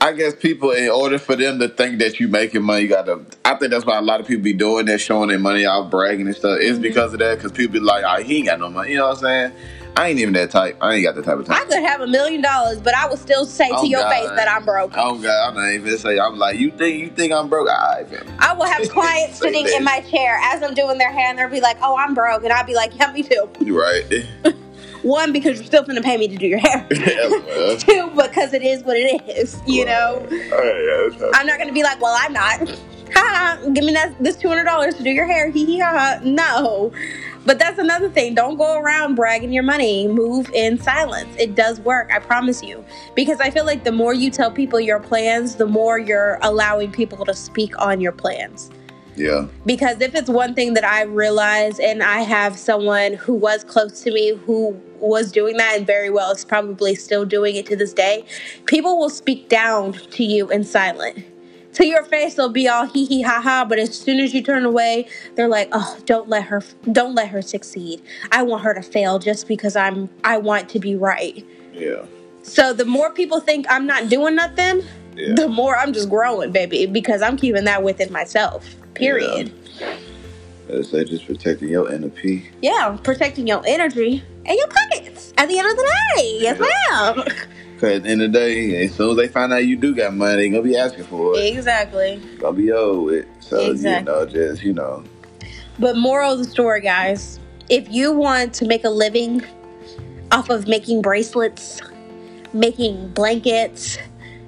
I 0.00 0.12
guess 0.12 0.34
people, 0.34 0.72
in 0.72 0.90
order 0.90 1.18
for 1.18 1.34
them 1.34 1.58
to 1.60 1.68
think 1.68 1.98
that 2.00 2.20
you're 2.20 2.28
making 2.28 2.62
money, 2.62 2.82
you 2.82 2.88
gotta. 2.88 3.24
I 3.44 3.54
think 3.54 3.70
that's 3.70 3.86
why 3.86 3.96
a 3.96 4.02
lot 4.02 4.20
of 4.20 4.26
people 4.26 4.42
be 4.42 4.52
doing 4.52 4.84
that, 4.86 5.00
showing 5.00 5.28
their 5.30 5.38
money 5.38 5.64
out, 5.64 5.90
bragging 5.90 6.26
and 6.26 6.36
stuff. 6.36 6.58
Mm-hmm. 6.58 6.68
It's 6.68 6.78
because 6.78 7.14
of 7.14 7.20
that. 7.20 7.38
Because 7.38 7.52
people 7.52 7.74
be 7.74 7.80
like, 7.80 8.04
"Oh, 8.06 8.22
he 8.22 8.38
ain't 8.38 8.46
got 8.46 8.58
no 8.58 8.68
money." 8.68 8.90
You 8.90 8.98
know 8.98 9.06
what 9.08 9.18
I'm 9.18 9.22
saying? 9.22 9.52
I 9.96 10.08
ain't 10.08 10.18
even 10.18 10.34
that 10.34 10.50
type. 10.50 10.76
I 10.80 10.94
ain't 10.94 11.04
got 11.04 11.14
that 11.14 11.24
type 11.24 11.38
of 11.38 11.46
time. 11.46 11.56
I 11.56 11.64
could 11.66 11.82
have 11.82 12.00
a 12.00 12.06
million 12.06 12.42
dollars, 12.42 12.80
but 12.80 12.94
I 12.94 13.08
would 13.08 13.18
still 13.18 13.44
say 13.46 13.68
to 13.68 13.76
Oh, 13.76 13.84
your 13.84 14.00
God. 14.00 14.10
face 14.12 14.28
that 14.30 14.48
I'm 14.48 14.64
broke. 14.64 14.92
Oh 14.96 15.16
God, 15.18 15.48
I'm 15.48 15.54
not 15.54 15.70
even 15.72 15.96
say. 15.98 16.18
I'm 16.18 16.36
like, 16.36 16.58
you 16.58 16.70
think 16.72 16.98
you 17.00 17.10
think 17.10 17.32
I'm 17.32 17.48
broke? 17.48 17.68
Right, 17.68 18.06
fam. 18.08 18.26
I 18.40 18.54
will 18.54 18.66
have 18.66 18.88
clients 18.90 19.38
sitting 19.38 19.64
that. 19.64 19.74
in 19.76 19.84
my 19.84 20.00
chair 20.00 20.38
as 20.42 20.62
I'm 20.62 20.74
doing 20.74 20.98
their 20.98 21.12
hair, 21.12 21.28
and 21.30 21.38
they'll 21.38 21.48
be 21.48 21.60
like, 21.60 21.76
"Oh, 21.80 21.96
I'm 21.96 22.12
broke," 22.14 22.42
and 22.44 22.52
I'll 22.52 22.66
be 22.66 22.74
like, 22.74 22.96
"Yeah, 22.98 23.12
me 23.12 23.22
too." 23.22 23.48
You 23.60 23.80
right. 23.80 24.04
One, 25.02 25.32
because 25.32 25.58
you're 25.58 25.66
still 25.66 25.82
gonna 25.84 26.02
pay 26.02 26.16
me 26.16 26.26
to 26.28 26.36
do 26.36 26.46
your 26.46 26.58
hair. 26.58 26.86
well, 26.90 27.76
Two, 27.76 28.10
because 28.16 28.52
it 28.54 28.62
is 28.62 28.82
what 28.82 28.96
it 28.96 29.22
is. 29.28 29.60
You 29.66 29.84
know, 29.84 30.14
all 30.16 30.58
right, 30.58 31.10
yeah. 31.20 31.30
I'm 31.34 31.46
not 31.46 31.58
gonna 31.58 31.72
be 31.72 31.82
like, 31.82 32.00
"Well, 32.00 32.16
I'm 32.18 32.32
not." 32.32 32.68
Ha! 33.14 33.58
ha, 33.60 33.68
Give 33.74 33.84
me 33.84 33.92
that 33.92 34.14
this 34.20 34.34
two 34.34 34.48
hundred 34.48 34.64
dollars 34.64 34.94
to 34.96 35.02
do 35.04 35.10
your 35.10 35.26
hair. 35.26 35.50
Hee 35.50 35.64
hee 35.66 35.78
ha 35.78 35.90
ha. 35.92 36.20
No. 36.24 36.90
But 37.46 37.58
that's 37.58 37.78
another 37.78 38.08
thing. 38.08 38.34
Don't 38.34 38.56
go 38.56 38.78
around 38.78 39.16
bragging 39.16 39.52
your 39.52 39.62
money. 39.64 40.08
Move 40.08 40.50
in 40.54 40.80
silence. 40.80 41.34
It 41.38 41.54
does 41.54 41.80
work. 41.80 42.10
I 42.12 42.18
promise 42.18 42.62
you. 42.62 42.84
Because 43.14 43.40
I 43.40 43.50
feel 43.50 43.66
like 43.66 43.84
the 43.84 43.92
more 43.92 44.14
you 44.14 44.30
tell 44.30 44.50
people 44.50 44.80
your 44.80 45.00
plans, 45.00 45.56
the 45.56 45.66
more 45.66 45.98
you're 45.98 46.38
allowing 46.42 46.92
people 46.92 47.24
to 47.26 47.34
speak 47.34 47.78
on 47.80 48.00
your 48.00 48.12
plans. 48.12 48.70
yeah, 49.16 49.46
Because 49.66 50.00
if 50.00 50.14
it's 50.14 50.30
one 50.30 50.54
thing 50.54 50.74
that 50.74 50.84
I 50.84 51.02
realize, 51.02 51.78
and 51.78 52.02
I 52.02 52.20
have 52.20 52.58
someone 52.58 53.14
who 53.14 53.34
was 53.34 53.62
close 53.64 54.00
to 54.02 54.12
me 54.12 54.34
who 54.34 54.80
was 54.98 55.30
doing 55.30 55.56
that 55.58 55.76
and 55.76 55.86
very 55.86 56.10
well 56.10 56.32
is 56.32 56.44
probably 56.44 56.94
still 56.94 57.24
doing 57.26 57.56
it 57.56 57.66
to 57.66 57.76
this 57.76 57.92
day, 57.92 58.24
people 58.66 58.98
will 58.98 59.10
speak 59.10 59.48
down 59.50 59.92
to 59.92 60.24
you 60.24 60.50
in 60.50 60.64
silent. 60.64 61.24
To 61.74 61.86
your 61.86 62.04
face, 62.04 62.34
they'll 62.34 62.48
be 62.48 62.68
all 62.68 62.86
hee 62.86 63.04
hee 63.04 63.22
ha 63.22 63.40
ha, 63.40 63.64
but 63.68 63.78
as 63.78 63.98
soon 63.98 64.20
as 64.20 64.32
you 64.32 64.42
turn 64.42 64.64
away, 64.64 65.08
they're 65.34 65.48
like, 65.48 65.68
"Oh, 65.72 65.98
don't 66.06 66.28
let 66.28 66.44
her, 66.44 66.62
don't 66.92 67.14
let 67.14 67.28
her 67.28 67.42
succeed. 67.42 68.00
I 68.30 68.42
want 68.42 68.62
her 68.62 68.74
to 68.74 68.82
fail 68.82 69.18
just 69.18 69.48
because 69.48 69.74
I'm, 69.74 70.08
I 70.22 70.38
want 70.38 70.68
to 70.70 70.78
be 70.78 70.94
right." 70.94 71.44
yeah, 71.72 72.04
So 72.42 72.72
the 72.72 72.84
more 72.84 73.10
people 73.10 73.40
think 73.40 73.66
I'm 73.68 73.86
not 73.86 74.08
doing 74.08 74.36
nothing, 74.36 74.82
yeah. 75.16 75.34
the 75.34 75.48
more 75.48 75.76
I'm 75.76 75.92
just 75.92 76.08
growing, 76.08 76.52
baby, 76.52 76.86
because 76.86 77.22
I'm 77.22 77.36
keeping 77.36 77.64
that 77.64 77.82
within 77.82 78.12
myself. 78.12 78.76
Period. 78.94 79.52
Let's 80.68 80.90
say 80.90 81.04
just 81.04 81.26
protecting 81.26 81.68
your 81.68 81.92
inner 81.92 82.08
peace. 82.08 82.46
Yeah, 82.62 82.96
protecting 83.02 83.46
your 83.46 83.62
energy 83.66 84.22
and 84.46 84.56
your 84.58 84.68
pockets 84.68 85.32
at 85.38 85.48
the 85.48 85.58
end 85.58 85.70
of 85.70 85.76
the 85.76 85.92
day. 86.16 86.38
Yes, 86.40 86.58
ma'am. 87.18 87.24
Cause 87.80 87.90
at 87.96 88.02
the 88.04 88.08
end 88.10 88.22
of 88.22 88.32
the 88.32 88.38
day, 88.38 88.84
as 88.84 88.94
soon 88.94 89.10
as 89.10 89.16
they 89.16 89.28
find 89.28 89.52
out 89.52 89.64
you 89.66 89.76
do 89.76 89.94
got 89.94 90.14
money, 90.14 90.36
they 90.36 90.48
gonna 90.50 90.62
be 90.62 90.76
asking 90.76 91.04
for 91.04 91.36
it. 91.36 91.40
exactly. 91.54 92.20
Gonna 92.38 92.56
be 92.56 92.70
old 92.72 93.12
it. 93.12 93.26
So 93.40 93.58
Exactly. 93.70 94.12
you 94.12 94.18
know, 94.18 94.26
just 94.26 94.62
you 94.62 94.72
know, 94.72 95.04
But 95.78 95.96
moral 95.96 96.32
of 96.32 96.38
the 96.38 96.44
story, 96.44 96.80
guys, 96.80 97.40
if 97.68 97.90
you 97.90 98.12
want 98.12 98.54
to 98.54 98.66
make 98.66 98.84
a 98.84 98.90
living 98.90 99.42
off 100.30 100.50
of 100.50 100.68
making 100.68 101.02
bracelets, 101.02 101.80
making 102.52 103.08
blankets, 103.08 103.98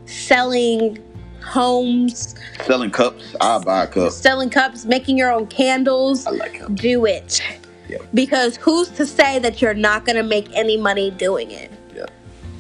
selling 0.07 0.99
homes, 1.45 2.37
selling 2.65 2.91
cups, 2.91 3.35
I'll 3.41 3.61
buy 3.63 3.85
a 3.85 3.87
cup. 3.89 4.13
selling 4.13 4.51
cups, 4.51 4.85
making 4.85 5.19
your 5.19 5.33
own 5.33 5.47
candles, 5.49 6.27
I 6.27 6.31
like 6.31 6.61
cups. 6.61 6.75
do 6.81 7.05
it. 7.07 7.41
Yeah. 7.89 7.99
Because 8.15 8.57
who's 8.57 8.89
to 8.91 9.07
say 9.07 9.39
that 9.39 9.63
you're 9.63 9.75
not 9.75 10.05
going 10.05 10.17
to 10.17 10.23
make 10.23 10.49
any 10.55 10.77
money 10.77 11.11
doing 11.11 11.51
it? 11.51 11.71
Yeah. 11.95 12.07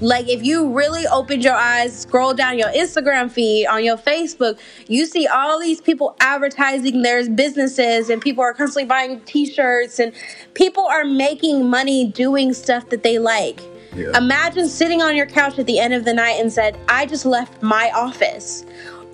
Like 0.00 0.28
if 0.28 0.42
you 0.44 0.72
really 0.72 1.06
opened 1.06 1.42
your 1.42 1.54
eyes, 1.54 1.98
scroll 1.98 2.34
down 2.34 2.58
your 2.58 2.68
Instagram 2.68 3.30
feed, 3.30 3.66
on 3.66 3.82
your 3.82 3.96
Facebook, 3.96 4.58
you 4.88 5.06
see 5.06 5.26
all 5.26 5.58
these 5.58 5.80
people 5.80 6.16
advertising 6.20 7.02
their 7.02 7.28
businesses 7.28 8.10
and 8.10 8.20
people 8.20 8.44
are 8.44 8.54
constantly 8.54 8.86
buying 8.86 9.20
t-shirts 9.22 9.98
and 9.98 10.12
people 10.54 10.84
are 10.84 11.04
making 11.04 11.68
money 11.68 12.06
doing 12.06 12.52
stuff 12.52 12.88
that 12.90 13.02
they 13.02 13.18
like. 13.18 13.60
Yeah. 13.94 14.16
Imagine 14.16 14.68
sitting 14.68 15.00
on 15.00 15.16
your 15.16 15.26
couch 15.26 15.58
at 15.58 15.66
the 15.66 15.78
end 15.78 15.94
of 15.94 16.04
the 16.04 16.12
night 16.12 16.38
and 16.38 16.52
said, 16.52 16.78
"I 16.86 17.06
just 17.06 17.24
left 17.24 17.62
my 17.62 17.90
office." 17.92 18.64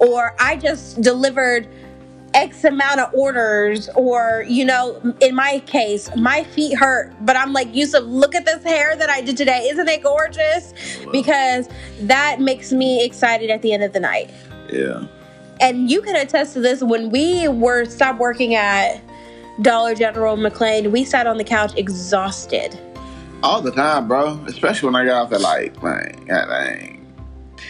or 0.03 0.35
I 0.40 0.57
just 0.57 1.01
delivered 1.01 1.68
X 2.35 2.64
amount 2.64 3.01
of 3.01 3.12
orders, 3.14 3.88
or 3.95 4.45
you 4.49 4.64
know, 4.64 5.01
in 5.21 5.35
my 5.35 5.61
case, 5.66 6.09
my 6.16 6.45
feet 6.45 6.77
hurt, 6.77 7.12
but 7.21 7.37
I'm 7.37 7.53
like, 7.53 7.75
Yusuf, 7.75 8.05
look 8.05 8.35
at 8.35 8.45
this 8.45 8.62
hair 8.64 8.97
that 8.97 9.11
I 9.11 9.21
did 9.21 9.37
today. 9.37 9.68
Isn't 9.71 9.88
it 9.88 10.03
gorgeous? 10.03 10.75
Because 11.12 11.68
that 12.01 12.40
makes 12.40 12.73
me 12.73 13.05
excited 13.05 13.51
at 13.51 13.62
the 13.62 13.73
end 13.73 13.83
of 13.83 13.92
the 13.92 14.01
night. 14.01 14.31
Yeah. 14.73 15.07
And 15.61 15.90
you 15.90 16.03
can 16.03 16.16
attest 16.16 16.55
to 16.55 16.61
this 16.61 16.83
when 16.83 17.11
we 17.11 17.47
were 17.49 17.85
stopped 17.85 18.18
working 18.18 18.55
at 18.55 19.01
Dollar 19.61 19.95
General 19.95 20.37
McLean, 20.37 20.90
we 20.90 21.05
sat 21.05 21.27
on 21.27 21.37
the 21.37 21.45
couch 21.45 21.73
exhausted. 21.77 22.79
All 23.42 23.61
the 23.61 23.71
time, 23.71 24.09
bro. 24.09 24.42
Especially 24.47 24.87
when 24.87 24.97
I 24.97 25.05
got 25.05 25.27
off 25.27 25.33
at 25.33 25.40
like, 25.40 25.83
man, 25.83 26.25
God 26.27 26.47
dang, 26.47 27.12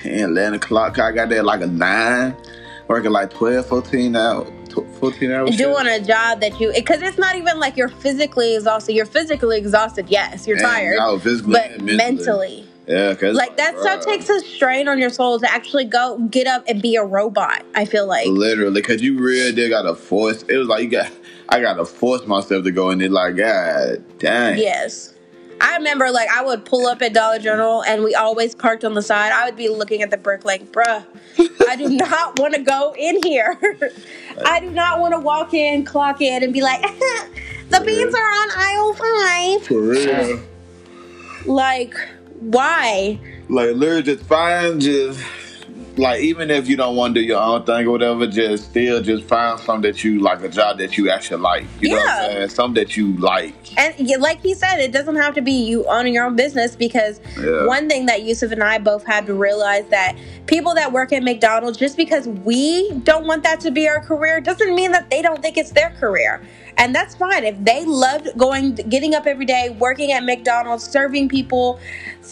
10, 0.03 0.31
11 0.31 0.55
o'clock. 0.55 0.99
I 0.99 1.13
got 1.13 1.29
there 1.29 1.39
at 1.39 1.45
like 1.45 1.63
a 1.63 1.67
9, 1.67 2.37
working 2.93 3.11
like 3.11 3.31
12, 3.31 3.67
14 3.67 4.15
hours. 4.17 4.49
14 5.01 5.31
hours. 5.31 5.57
Doing 5.57 5.87
a 5.87 5.99
job 6.01 6.41
that 6.41 6.61
you, 6.61 6.73
because 6.75 7.01
it's 7.03 7.19
not 7.19 7.37
even 7.37 7.59
like 7.59 7.77
you're 7.77 7.89
physically 7.89 8.55
exhausted. 8.55 8.95
You're 8.95 9.07
physically 9.07 9.57
exhausted, 9.59 10.09
yes, 10.09 10.47
you're 10.47 10.59
And 10.59 10.67
tired, 10.67 10.97
was 10.99 11.23
physically 11.23 11.53
but 11.55 11.71
and 11.73 11.85
mentally. 11.85 12.17
mentally. 12.17 12.69
Yeah, 12.87 13.15
cause 13.15 13.37
Like 13.37 13.57
that 13.57 13.79
stuff 13.79 14.05
takes 14.05 14.29
a 14.29 14.41
strain 14.41 14.89
on 14.89 14.99
your 14.99 15.09
soul 15.09 15.39
to 15.41 15.51
actually 15.51 15.85
go 15.85 16.19
get 16.31 16.47
up 16.47 16.65
and 16.69 16.83
be 16.83 16.97
a 16.97 17.05
robot. 17.05 17.65
I 17.75 17.85
feel 17.85 18.07
like. 18.07 18.27
literally 18.27 18.81
because 18.81 19.01
you 19.01 19.19
really 19.19 19.53
did 19.53 19.71
gotta 19.71 19.95
force. 19.95 20.43
It 20.43 20.57
was 20.57 20.69
like 20.69 20.83
you 20.83 20.91
got. 20.91 21.11
I 21.49 21.61
gotta 21.61 21.85
force 21.85 22.27
myself 22.27 22.65
to 22.65 22.71
go 22.73 22.91
in 22.91 22.99
there. 22.99 23.09
Like 23.09 23.37
God 23.37 24.19
dang. 24.19 24.59
Yes. 24.59 25.12
I 25.63 25.77
remember 25.77 26.11
like 26.11 26.29
I 26.29 26.45
would 26.45 26.65
pull 26.65 26.87
up 26.89 27.01
at 27.03 27.15
Dollar 27.15 27.39
General 27.39 27.85
and 27.85 28.03
we 28.03 28.17
always 28.17 28.53
parked 28.53 28.85
on 28.85 28.95
the 28.95 29.01
side. 29.01 29.31
I 29.31 29.45
would 29.45 29.57
be 29.57 29.69
looking 29.69 30.03
at 30.03 30.11
the 30.11 30.17
brick 30.17 30.45
like, 30.45 30.73
bruh, 30.73 31.07
I 31.69 31.77
do 31.77 31.89
not 31.89 32.39
want 32.41 32.55
to 32.55 32.61
go 32.61 32.95
in 32.99 33.23
here. 33.23 33.57
I 34.45 34.59
do 34.59 34.71
not 34.71 34.99
want 34.99 35.15
to 35.15 35.21
walk 35.21 35.55
in, 35.55 35.85
clock 35.85 36.21
in, 36.21 36.43
and 36.43 36.53
be 36.53 36.63
like, 36.63 36.83
the 37.69 37.81
beans 37.87 38.13
are 38.13 38.19
on 38.19 38.49
aisle 38.57 38.95
five. 38.95 39.67
For 39.69 39.81
real. 39.81 40.41
Like, 41.47 41.95
why? 42.41 43.21
Like 43.49 43.77
literally 43.77 44.03
just 44.03 44.25
find 44.25 44.81
just 44.81 45.21
like 45.99 46.21
even 46.23 46.51
if 46.51 46.69
you 46.69 46.77
don't 46.77 46.97
want 46.97 47.15
to 47.15 47.21
do 47.21 47.27
your 47.27 47.41
own 47.41 47.65
thing 47.65 47.87
or 47.87 47.93
whatever, 47.93 48.27
just 48.27 48.71
still 48.71 49.03
just 49.03 49.25
find 49.25 49.59
something 49.61 49.91
that 49.91 50.03
you 50.05 50.21
like 50.21 50.43
a 50.43 50.49
job 50.49 50.79
that 50.79 50.97
you 50.97 51.11
actually 51.11 51.41
like. 51.41 51.65
You 51.81 51.91
know 51.91 51.97
what 51.97 52.09
I'm 52.11 52.31
saying? 52.31 52.49
Something 52.51 52.83
that 52.83 52.97
you 52.97 53.17
like. 53.19 53.79
And 53.79 54.09
like 54.21 54.41
he 54.41 54.55
said, 54.55 54.79
it 54.79 54.93
doesn't 54.93 55.17
have 55.17 55.35
to 55.35 55.43
be 55.43 55.53
you 55.53 55.85
owning 55.87 56.15
your 56.15 56.25
own 56.25 56.37
business 56.37 56.77
because 56.77 57.21
Yeah. 57.39 57.67
one 57.67 57.89
thing 57.89 58.07
that 58.07 58.23
Yusuf 58.23 58.53
and 58.53 58.63
I 58.63 58.79
both 58.79 59.05
had 59.05 59.27
to 59.27 59.35
realize 59.35 59.87
that 59.89 60.17
people 60.47 60.75
that 60.75 60.93
work 60.93 61.13
at 61.13 61.23
McDonald's, 61.23 61.79
just 61.79 61.97
because 61.97 62.27
we 62.29 62.91
don't 63.01 63.27
want 63.27 63.43
that 63.45 63.61
to 63.61 63.71
be 63.71 63.89
our 63.89 64.01
career, 64.01 64.41
doesn't 64.41 64.75
mean 64.75 64.93
that 64.93 65.11
they 65.11 65.23
don't 65.23 65.43
think 65.43 65.57
it's 65.57 65.73
their 65.73 65.91
career. 65.91 66.41
And 66.77 66.95
that's 66.95 67.15
fine. 67.15 67.45
If 67.45 67.63
they 67.65 67.85
loved 67.85 68.29
going, 68.37 68.75
getting 68.75 69.15
up 69.15 69.27
every 69.27 69.45
day, 69.45 69.71
working 69.79 70.13
at 70.13 70.25
McDonald's, 70.25 70.85
serving 70.85 71.29
people, 71.29 71.79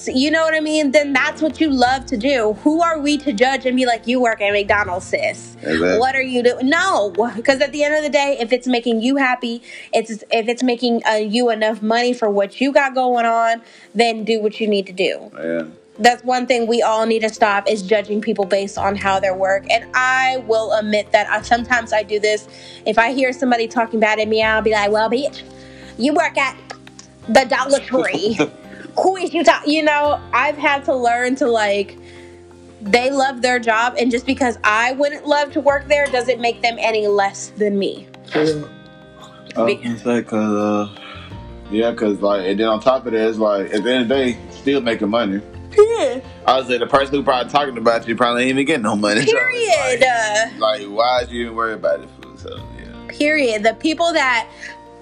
you 0.06 0.30
know 0.30 0.42
what 0.42 0.54
I 0.54 0.60
mean? 0.60 0.92
Then 0.92 1.12
that's 1.12 1.42
what 1.42 1.60
you 1.60 1.70
love 1.70 2.06
to 2.06 2.16
do. 2.16 2.54
Who 2.62 2.82
are 2.82 2.98
we 2.98 3.18
to 3.18 3.32
judge 3.32 3.66
and 3.66 3.76
be 3.76 3.86
like, 3.86 4.06
you 4.06 4.20
work 4.20 4.40
at 4.40 4.52
McDonald's, 4.52 5.06
sis? 5.06 5.56
What 5.98 6.14
are 6.14 6.22
you 6.22 6.42
doing? 6.42 6.68
No, 6.68 7.10
because 7.36 7.60
at 7.60 7.72
the 7.72 7.84
end 7.84 7.94
of 7.94 8.02
the 8.02 8.08
day, 8.08 8.36
if 8.40 8.52
it's 8.52 8.66
making 8.66 9.02
you 9.02 9.16
happy, 9.16 9.62
it's 9.92 10.22
if 10.30 10.48
it's 10.48 10.62
making 10.62 11.02
uh, 11.06 11.14
you 11.14 11.50
enough 11.50 11.82
money 11.82 12.12
for 12.12 12.30
what 12.30 12.60
you 12.60 12.72
got 12.72 12.94
going 12.94 13.26
on, 13.26 13.62
then 13.94 14.24
do 14.24 14.40
what 14.40 14.60
you 14.60 14.66
need 14.68 14.86
to 14.86 14.92
do. 14.92 15.30
Yeah. 15.34 15.66
That's 16.00 16.24
one 16.24 16.46
thing 16.46 16.66
we 16.66 16.80
all 16.80 17.04
need 17.04 17.20
to 17.20 17.28
stop 17.28 17.68
is 17.68 17.82
judging 17.82 18.22
people 18.22 18.46
based 18.46 18.78
on 18.78 18.96
how 18.96 19.20
their 19.20 19.34
work. 19.34 19.66
And 19.70 19.84
I 19.94 20.38
will 20.46 20.72
admit 20.72 21.12
that 21.12 21.28
I, 21.28 21.42
sometimes 21.42 21.92
I 21.92 22.02
do 22.02 22.18
this. 22.18 22.48
If 22.86 22.98
I 22.98 23.12
hear 23.12 23.34
somebody 23.34 23.68
talking 23.68 24.00
bad 24.00 24.18
at 24.18 24.26
me, 24.26 24.42
I'll 24.42 24.62
be 24.62 24.72
like, 24.72 24.90
"Well, 24.90 25.10
bitch, 25.10 25.42
you 25.98 26.14
work 26.14 26.38
at 26.38 26.56
the 27.28 27.44
Dollar 27.44 27.80
Tree. 27.84 28.38
Who 28.98 29.16
is 29.16 29.34
you 29.34 29.44
talk?" 29.44 29.66
You 29.66 29.82
know, 29.82 30.18
I've 30.32 30.56
had 30.56 30.84
to 30.86 30.94
learn 30.96 31.36
to 31.36 31.46
like. 31.46 31.98
They 32.82 33.10
love 33.10 33.42
their 33.42 33.58
job, 33.58 33.96
and 33.98 34.10
just 34.10 34.24
because 34.24 34.58
I 34.64 34.92
wouldn't 34.92 35.26
love 35.26 35.52
to 35.52 35.60
work 35.60 35.86
there 35.86 36.06
doesn't 36.06 36.40
make 36.40 36.62
them 36.62 36.76
any 36.78 37.06
less 37.08 37.50
than 37.58 37.78
me. 37.78 38.08
I 38.34 38.38
was 38.38 40.00
say, 40.00 40.22
cause, 40.22 40.34
uh, 40.34 40.88
yeah, 41.70 41.92
cause 41.92 42.22
like, 42.22 42.46
and 42.46 42.58
then 42.58 42.68
on 42.68 42.80
top 42.80 43.04
of 43.04 43.12
that, 43.12 43.28
it's 43.28 43.36
like 43.36 43.74
at 43.74 43.82
the 43.82 43.92
end 43.92 44.02
of 44.02 44.08
the 44.08 44.14
day, 44.14 44.38
still 44.50 44.80
making 44.80 45.10
money. 45.10 45.42
I 45.78 46.56
would 46.56 46.66
say 46.66 46.78
the 46.78 46.86
person 46.86 47.14
who 47.14 47.22
probably 47.22 47.50
talking 47.50 47.78
about 47.78 48.06
you 48.08 48.16
probably 48.16 48.42
ain't 48.42 48.50
even 48.50 48.66
getting 48.66 48.82
no 48.82 48.96
money. 48.96 49.24
Period. 49.24 50.00
it's 50.02 50.04
Uh, 50.04 50.58
Like, 50.58 50.80
like, 50.80 50.88
why 50.90 51.20
is 51.22 51.30
you 51.30 51.42
even 51.42 51.54
worried 51.54 51.74
about 51.74 52.00
this 52.00 52.10
food? 52.20 52.38
So 52.38 52.56
yeah, 52.78 52.90
period 53.08 53.62
the 53.62 53.74
people 53.74 54.12
that 54.12 54.48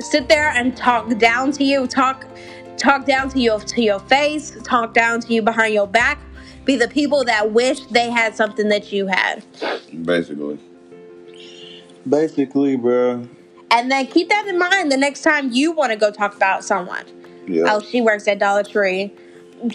sit 0.00 0.28
there 0.28 0.50
and 0.50 0.76
talk 0.76 1.09
down 1.18 1.52
to 1.52 1.64
you 1.64 1.87
talk 1.87 2.26
talk 2.76 3.07
down 3.07 3.28
to 3.28 3.38
you 3.40 3.59
to 3.61 3.83
your 3.83 4.00
face 4.00 4.57
talk 4.64 4.94
down 4.94 5.20
to 5.20 5.33
you 5.33 5.42
behind 5.42 5.74
your 5.74 5.87
back 5.87 6.18
be 6.64 6.76
the 6.76 6.88
people 6.88 7.24
that 7.24 7.52
wish 7.52 7.81
they 7.87 8.11
had 8.11 8.35
something 8.35 8.68
that 8.68 8.92
you 8.92 9.07
had 9.07 9.42
basically, 10.04 10.59
basically, 12.09 12.76
bro. 12.76 13.26
and 13.70 13.90
then 13.90 14.07
keep 14.07 14.28
that 14.28 14.46
in 14.46 14.59
mind 14.59 14.90
the 14.92 14.96
next 14.96 15.22
time 15.22 15.50
you 15.52 15.72
want 15.72 15.90
to 15.92 15.96
go 15.96 16.11
talk 16.11 16.35
about 16.37 16.64
someone 16.64 17.04
Yeah, 17.46 17.64
oh 17.74 17.81
she 17.81 18.00
works 18.00 18.26
at 18.28 18.38
dollar 18.38 18.62
tree 18.64 19.12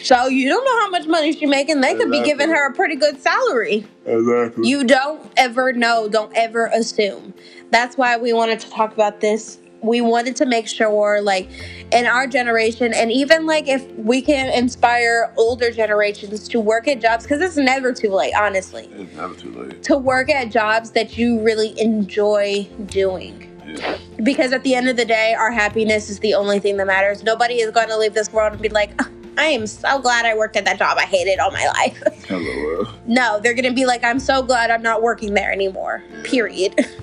so 0.01 0.27
you 0.27 0.47
don't 0.49 0.63
know 0.63 0.79
how 0.81 0.89
much 0.89 1.07
money 1.07 1.31
she's 1.33 1.49
making 1.49 1.81
they 1.81 1.95
could 1.95 2.11
be 2.11 2.21
giving 2.23 2.49
her 2.49 2.69
a 2.69 2.73
pretty 2.73 2.95
good 2.95 3.19
salary 3.21 3.85
exactly. 4.05 4.67
You 4.69 4.83
don't 4.83 5.21
ever 5.37 5.73
know, 5.73 6.07
don't 6.09 6.31
ever 6.35 6.65
assume. 6.67 7.33
That's 7.71 7.97
why 7.97 8.17
we 8.17 8.33
wanted 8.33 8.59
to 8.61 8.69
talk 8.69 8.93
about 8.93 9.21
this. 9.21 9.57
We 9.81 9.99
wanted 9.99 10.35
to 10.37 10.45
make 10.45 10.67
sure, 10.67 11.21
like, 11.21 11.49
in 11.91 12.05
our 12.05 12.25
generation, 12.27 12.93
and 12.93 13.11
even 13.11 13.45
like 13.45 13.67
if 13.67 13.85
we 13.95 14.21
can 14.21 14.47
inspire 14.53 15.33
older 15.37 15.71
generations 15.71 16.47
to 16.49 16.59
work 16.59 16.87
at 16.87 17.01
jobs, 17.01 17.23
because 17.25 17.41
it's 17.41 17.57
never 17.57 17.91
too 17.93 18.09
late, 18.09 18.33
honestly, 18.37 18.89
it's 18.93 19.13
never 19.15 19.33
too 19.35 19.51
late. 19.51 19.83
to 19.83 19.97
work 19.97 20.29
at 20.29 20.49
jobs 20.51 20.91
that 20.91 21.17
you 21.17 21.41
really 21.41 21.77
enjoy 21.79 22.67
doing. 22.85 23.49
Yeah, 23.65 23.97
Because 24.21 24.53
at 24.53 24.63
the 24.63 24.75
end 24.75 24.87
of 24.87 24.95
the 24.97 25.05
day, 25.05 25.33
our 25.33 25.51
happiness 25.51 26.09
is 26.09 26.19
the 26.19 26.33
only 26.33 26.59
thing 26.59 26.77
that 26.77 26.87
matters. 26.87 27.23
Nobody 27.23 27.55
is 27.55 27.71
going 27.71 27.87
to 27.89 27.97
leave 27.97 28.13
this 28.13 28.31
world 28.31 28.53
and 28.53 28.61
be 28.61 28.69
like, 28.69 28.91
"Ah, 28.99 29.09
I 29.37 29.45
am 29.45 29.65
so 29.67 29.99
glad 29.99 30.25
I 30.25 30.35
worked 30.35 30.55
at 30.55 30.65
that 30.65 30.77
job. 30.77 30.97
I 30.97 31.05
hated 31.05 31.39
all 31.39 31.51
my 31.51 31.65
life. 31.67 32.01
hello. 32.27 32.87
No, 33.05 33.39
they're 33.39 33.53
gonna 33.53 33.73
be 33.73 33.85
like, 33.85 34.03
I'm 34.03 34.19
so 34.19 34.43
glad 34.43 34.69
I'm 34.69 34.83
not 34.83 35.01
working 35.01 35.33
there 35.33 35.51
anymore. 35.51 36.03
Period. 36.23 36.75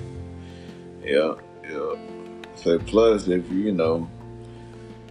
Yeah, 1.03 1.33
yeah. 1.63 1.95
So 2.55 2.77
plus, 2.77 3.27
if 3.27 3.49
you 3.49 3.57
you 3.57 3.71
know, 3.71 4.07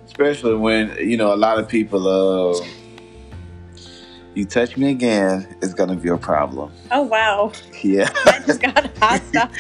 especially 0.07 0.55
when 0.55 0.97
you 0.99 1.17
know 1.17 1.35
a 1.35 1.37
lot 1.37 1.59
of 1.59 1.69
people, 1.69 2.07
uh, 2.07 2.65
you 4.35 4.45
touch 4.45 4.77
me 4.77 4.91
again, 4.91 5.47
it's 5.61 5.75
gonna 5.75 5.97
be 5.97 6.09
a 6.09 6.17
problem. 6.17 6.73
Oh 6.91 7.03
wow, 7.03 7.53
Yeah. 7.83 8.09
I 8.27 8.41
just 8.47 8.61
got 8.63 8.97
hostile. 8.99 9.51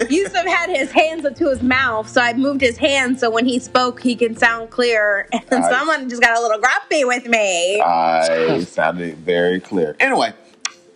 Yusuf 0.08 0.46
had 0.46 0.70
his 0.70 0.90
hands 0.92 1.24
up 1.24 1.34
to 1.36 1.48
his 1.48 1.62
mouth, 1.62 2.08
so 2.08 2.20
I 2.20 2.32
moved 2.34 2.60
his 2.60 2.76
hands 2.78 3.20
so 3.20 3.30
when 3.30 3.46
he 3.46 3.58
spoke, 3.58 4.00
he 4.00 4.14
can 4.14 4.36
sound 4.36 4.70
clear. 4.70 5.28
And 5.50 5.60
Nice. 5.62 5.70
someone 5.70 6.08
just 6.08 6.22
got 6.22 6.36
a 6.36 6.40
little 6.40 6.58
grumpy 6.60 7.04
with 7.04 7.26
me. 7.26 7.80
I 7.80 8.60
sounded 8.64 9.16
very 9.18 9.60
clear. 9.60 9.96
Anyway, 10.00 10.32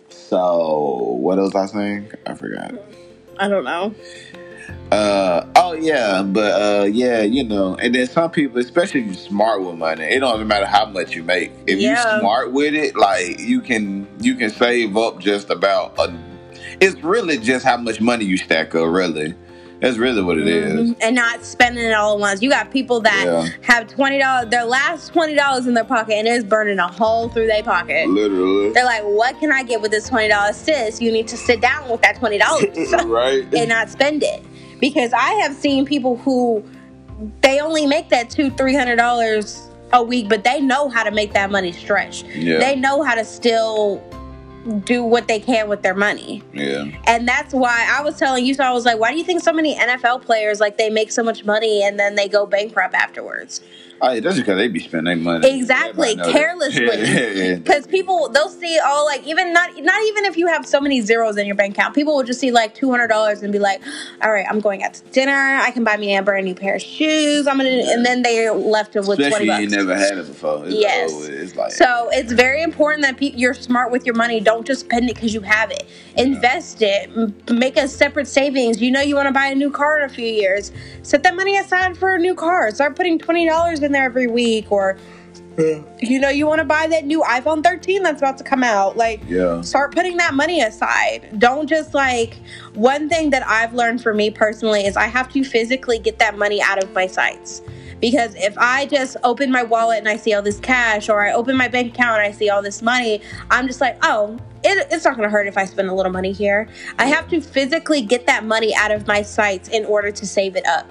so 0.09 1.15
what 1.19 1.37
else 1.39 1.55
I 1.55 1.65
saying? 1.67 2.11
I 2.25 2.33
forgot. 2.33 2.73
I 3.39 3.47
don't 3.47 3.63
know. 3.63 3.93
Uh 4.91 5.40
yeah, 5.81 6.21
but 6.23 6.61
uh 6.61 6.83
yeah, 6.85 7.21
you 7.21 7.43
know, 7.43 7.75
and 7.75 7.93
then 7.95 8.07
some 8.07 8.29
people, 8.31 8.59
especially 8.59 9.01
if 9.01 9.05
you're 9.07 9.15
smart 9.15 9.63
with 9.63 9.75
money, 9.75 10.03
it 10.03 10.19
don't 10.19 10.35
even 10.35 10.47
matter 10.47 10.65
how 10.65 10.85
much 10.85 11.15
you 11.15 11.23
make. 11.23 11.51
If 11.67 11.79
Yeah. 11.79 11.89
you're 12.11 12.19
smart 12.19 12.51
with 12.51 12.73
it, 12.73 12.95
like 12.95 13.39
you 13.39 13.61
can 13.61 14.07
you 14.21 14.35
can 14.35 14.49
save 14.49 14.95
up 14.97 15.19
just 15.19 15.49
about 15.49 15.93
a. 15.99 16.13
It's 16.79 17.01
really 17.03 17.37
just 17.37 17.65
how 17.65 17.77
much 17.77 18.01
money 18.01 18.25
you 18.25 18.37
stack 18.37 18.73
up. 18.75 18.87
Really, 18.87 19.35
that's 19.81 19.97
really 19.97 20.21
what 20.23 20.37
it 20.39 20.47
is. 20.47 20.91
Mhm. 20.91 20.95
And 21.01 21.15
not 21.15 21.43
spending 21.45 21.83
it 21.83 21.93
all 21.93 22.13
at 22.13 22.19
once. 22.19 22.41
You 22.41 22.49
got 22.49 22.71
people 22.71 23.01
that 23.01 23.23
Yeah. 23.25 23.47
have 23.61 23.87
twenty 23.87 24.17
dollars, 24.19 24.49
their 24.49 24.63
last 24.65 25.11
twenty 25.13 25.35
dollars 25.35 25.67
in 25.67 25.73
their 25.73 25.83
pocket, 25.83 26.13
and 26.15 26.27
it's 26.27 26.43
burning 26.43 26.79
a 26.79 26.87
hole 26.87 27.29
through 27.29 27.47
their 27.47 27.63
pocket. 27.63 28.07
Literally, 28.09 28.71
They're 28.71 28.85
like, 28.85 29.03
"What 29.03 29.39
can 29.39 29.51
I 29.51 29.63
get 29.63 29.81
with 29.81 29.91
this 29.91 30.07
twenty 30.07 30.27
dollars, 30.29 30.55
sis? 30.55 31.01
You 31.01 31.11
need 31.11 31.27
to 31.27 31.37
sit 31.37 31.61
down 31.61 31.89
with 31.89 32.01
that 32.01 32.17
twenty 32.17 32.37
dollars." 32.39 32.93
right? 33.05 33.45
and 33.53 33.69
not 33.69 33.89
spend 33.89 34.23
it 34.23 34.41
because 34.81 35.13
I 35.13 35.29
have 35.35 35.55
seen 35.55 35.85
people 35.85 36.17
who 36.17 36.61
they 37.41 37.61
only 37.61 37.85
make 37.85 38.09
that 38.09 38.29
two 38.29 38.49
three 38.51 38.75
hundred 38.75 38.97
dollars 38.97 39.69
a 39.93 40.03
week, 40.03 40.27
but 40.27 40.43
they 40.43 40.59
know 40.59 40.89
how 40.89 41.03
to 41.03 41.11
make 41.11 41.33
that 41.33 41.51
money 41.51 41.71
stretch. 41.71 42.23
Yeah. 42.23 42.59
They 42.59 42.75
know 42.75 43.03
how 43.03 43.15
to 43.15 43.23
still 43.23 44.01
do 44.85 45.03
what 45.03 45.27
they 45.27 45.39
can 45.39 45.67
with 45.67 45.81
their 45.81 45.95
money. 45.95 46.43
yeah, 46.53 46.85
And 47.05 47.27
that's 47.27 47.53
why 47.53 47.87
I 47.89 48.03
was 48.03 48.17
telling 48.17 48.45
you, 48.45 48.53
so 48.53 48.63
I 48.63 48.71
was 48.71 48.85
like, 48.85 48.99
why 48.99 49.11
do 49.11 49.17
you 49.17 49.23
think 49.23 49.41
so 49.41 49.51
many 49.51 49.75
NFL 49.75 50.21
players 50.23 50.59
like 50.59 50.77
they 50.77 50.89
make 50.89 51.11
so 51.11 51.23
much 51.23 51.45
money 51.45 51.83
and 51.83 51.99
then 51.99 52.15
they 52.15 52.27
go 52.27 52.45
bankrupt 52.45 52.93
afterwards? 52.93 53.61
Oh, 54.03 54.11
yeah, 54.11 54.19
that's 54.19 54.37
because 54.37 54.57
they 54.57 54.67
be 54.67 54.79
spending 54.79 55.05
their 55.23 55.39
money. 55.39 55.57
Exactly, 55.59 56.15
carelessly. 56.15 56.85
Yeah, 56.85 56.93
yeah, 56.95 57.29
yeah. 57.29 57.55
Because 57.55 57.85
people 57.87 58.29
they'll 58.29 58.49
see 58.49 58.79
all 58.83 59.05
like 59.05 59.25
even 59.27 59.53
not 59.53 59.69
not 59.83 60.01
even 60.07 60.25
if 60.25 60.37
you 60.37 60.47
have 60.47 60.65
so 60.65 60.81
many 60.81 61.01
zeros 61.01 61.37
in 61.37 61.45
your 61.45 61.55
bank 61.55 61.77
account, 61.77 61.93
people 61.93 62.15
will 62.15 62.23
just 62.23 62.39
see 62.39 62.51
like 62.51 62.73
two 62.73 62.89
hundred 62.89 63.07
dollars 63.09 63.43
and 63.43 63.51
be 63.53 63.59
like, 63.59 63.81
"All 64.23 64.31
right, 64.31 64.45
I'm 64.49 64.59
going 64.59 64.83
out 64.83 64.95
to 64.95 65.03
dinner. 65.11 65.31
I 65.61 65.69
can 65.71 65.83
buy 65.83 65.97
me 65.97 66.15
a 66.17 66.23
brand 66.23 66.45
new 66.45 66.55
pair 66.55 66.75
of 66.75 66.81
shoes. 66.81 67.45
I'm 67.47 67.57
gonna," 67.57 67.69
and 67.69 68.05
then 68.05 68.23
they 68.23 68.49
left 68.49 68.95
with 68.95 69.05
twenty 69.05 69.23
Especially 69.23 69.47
bucks. 69.47 69.61
you 69.61 69.69
never 69.69 69.95
had 69.95 70.17
it 70.17 70.27
before. 70.27 70.65
It's 70.65 70.73
Yes. 70.75 71.13
over. 71.13 71.31
It's 71.31 71.55
like 71.55 71.71
So 71.71 72.09
it's 72.11 72.31
very 72.31 72.63
important 72.63 73.03
that 73.03 73.17
pe- 73.17 73.33
you're 73.35 73.53
smart 73.53 73.91
with 73.91 74.05
your 74.05 74.15
money. 74.15 74.39
Don't 74.39 74.65
just 74.65 74.81
spend 74.81 75.09
it 75.09 75.15
because 75.15 75.33
you 75.33 75.41
have 75.41 75.69
it. 75.69 75.83
Invest 76.17 76.81
it. 76.81 77.09
Make 77.51 77.77
a 77.77 77.87
separate 77.87 78.27
savings. 78.27 78.81
You 78.81 78.89
know 78.91 79.01
you 79.01 79.15
want 79.15 79.27
to 79.27 79.33
buy 79.33 79.45
a 79.47 79.55
new 79.55 79.69
car 79.69 79.99
in 79.99 80.05
a 80.05 80.09
few 80.09 80.25
years. 80.25 80.71
Set 81.03 81.23
that 81.23 81.35
money 81.35 81.57
aside 81.57 81.97
for 81.97 82.15
a 82.15 82.19
new 82.19 82.33
car. 82.35 82.71
Start 82.71 82.95
putting 82.95 83.19
twenty 83.19 83.47
dollars 83.47 83.81
in 83.81 83.90
there 83.91 84.03
every 84.03 84.27
week, 84.27 84.71
or 84.71 84.97
mm-hmm. 85.55 85.87
you 85.99 86.19
know 86.19 86.29
you 86.29 86.47
want 86.47 86.59
to 86.59 86.65
buy 86.65 86.87
that 86.87 87.05
new 87.05 87.21
iPhone 87.21 87.63
13 87.63 88.03
that's 88.03 88.21
about 88.21 88.37
to 88.37 88.43
come 88.43 88.63
out. 88.63 88.97
Like 88.97 89.21
yeah. 89.27 89.61
start 89.61 89.93
putting 89.93 90.17
that 90.17 90.33
money 90.33 90.61
aside. 90.61 91.39
Don't 91.39 91.67
just 91.67 91.93
like 91.93 92.35
one 92.73 93.09
thing 93.09 93.29
that 93.31 93.45
I've 93.47 93.73
learned 93.73 94.01
for 94.01 94.13
me 94.13 94.29
personally 94.29 94.85
is 94.85 94.97
I 94.97 95.07
have 95.07 95.31
to 95.33 95.43
physically 95.43 95.99
get 95.99 96.19
that 96.19 96.37
money 96.37 96.61
out 96.61 96.83
of 96.83 96.91
my 96.93 97.07
sights. 97.07 97.61
Because 98.01 98.33
if 98.33 98.57
I 98.57 98.87
just 98.87 99.15
open 99.23 99.51
my 99.51 99.61
wallet 99.61 99.99
and 99.99 100.09
I 100.09 100.17
see 100.17 100.33
all 100.33 100.41
this 100.41 100.59
cash, 100.59 101.07
or 101.07 101.21
I 101.21 101.33
open 101.33 101.55
my 101.55 101.67
bank 101.67 101.93
account 101.93 102.19
and 102.19 102.27
I 102.27 102.35
see 102.35 102.49
all 102.49 102.63
this 102.63 102.81
money, 102.81 103.21
I'm 103.51 103.67
just 103.67 103.79
like, 103.79 103.95
oh, 104.01 104.39
it, 104.63 104.87
it's 104.91 105.05
not 105.05 105.15
going 105.15 105.27
to 105.27 105.31
hurt 105.31 105.47
if 105.47 105.57
I 105.57 105.65
spend 105.65 105.87
a 105.87 105.93
little 105.93 106.11
money 106.11 106.31
here. 106.31 106.67
I 106.97 107.05
have 107.05 107.27
to 107.29 107.39
physically 107.39 108.01
get 108.01 108.25
that 108.25 108.43
money 108.43 108.73
out 108.75 108.91
of 108.91 109.07
my 109.07 109.21
sights 109.21 109.69
in 109.69 109.85
order 109.85 110.11
to 110.11 110.25
save 110.25 110.55
it 110.55 110.65
up 110.65 110.87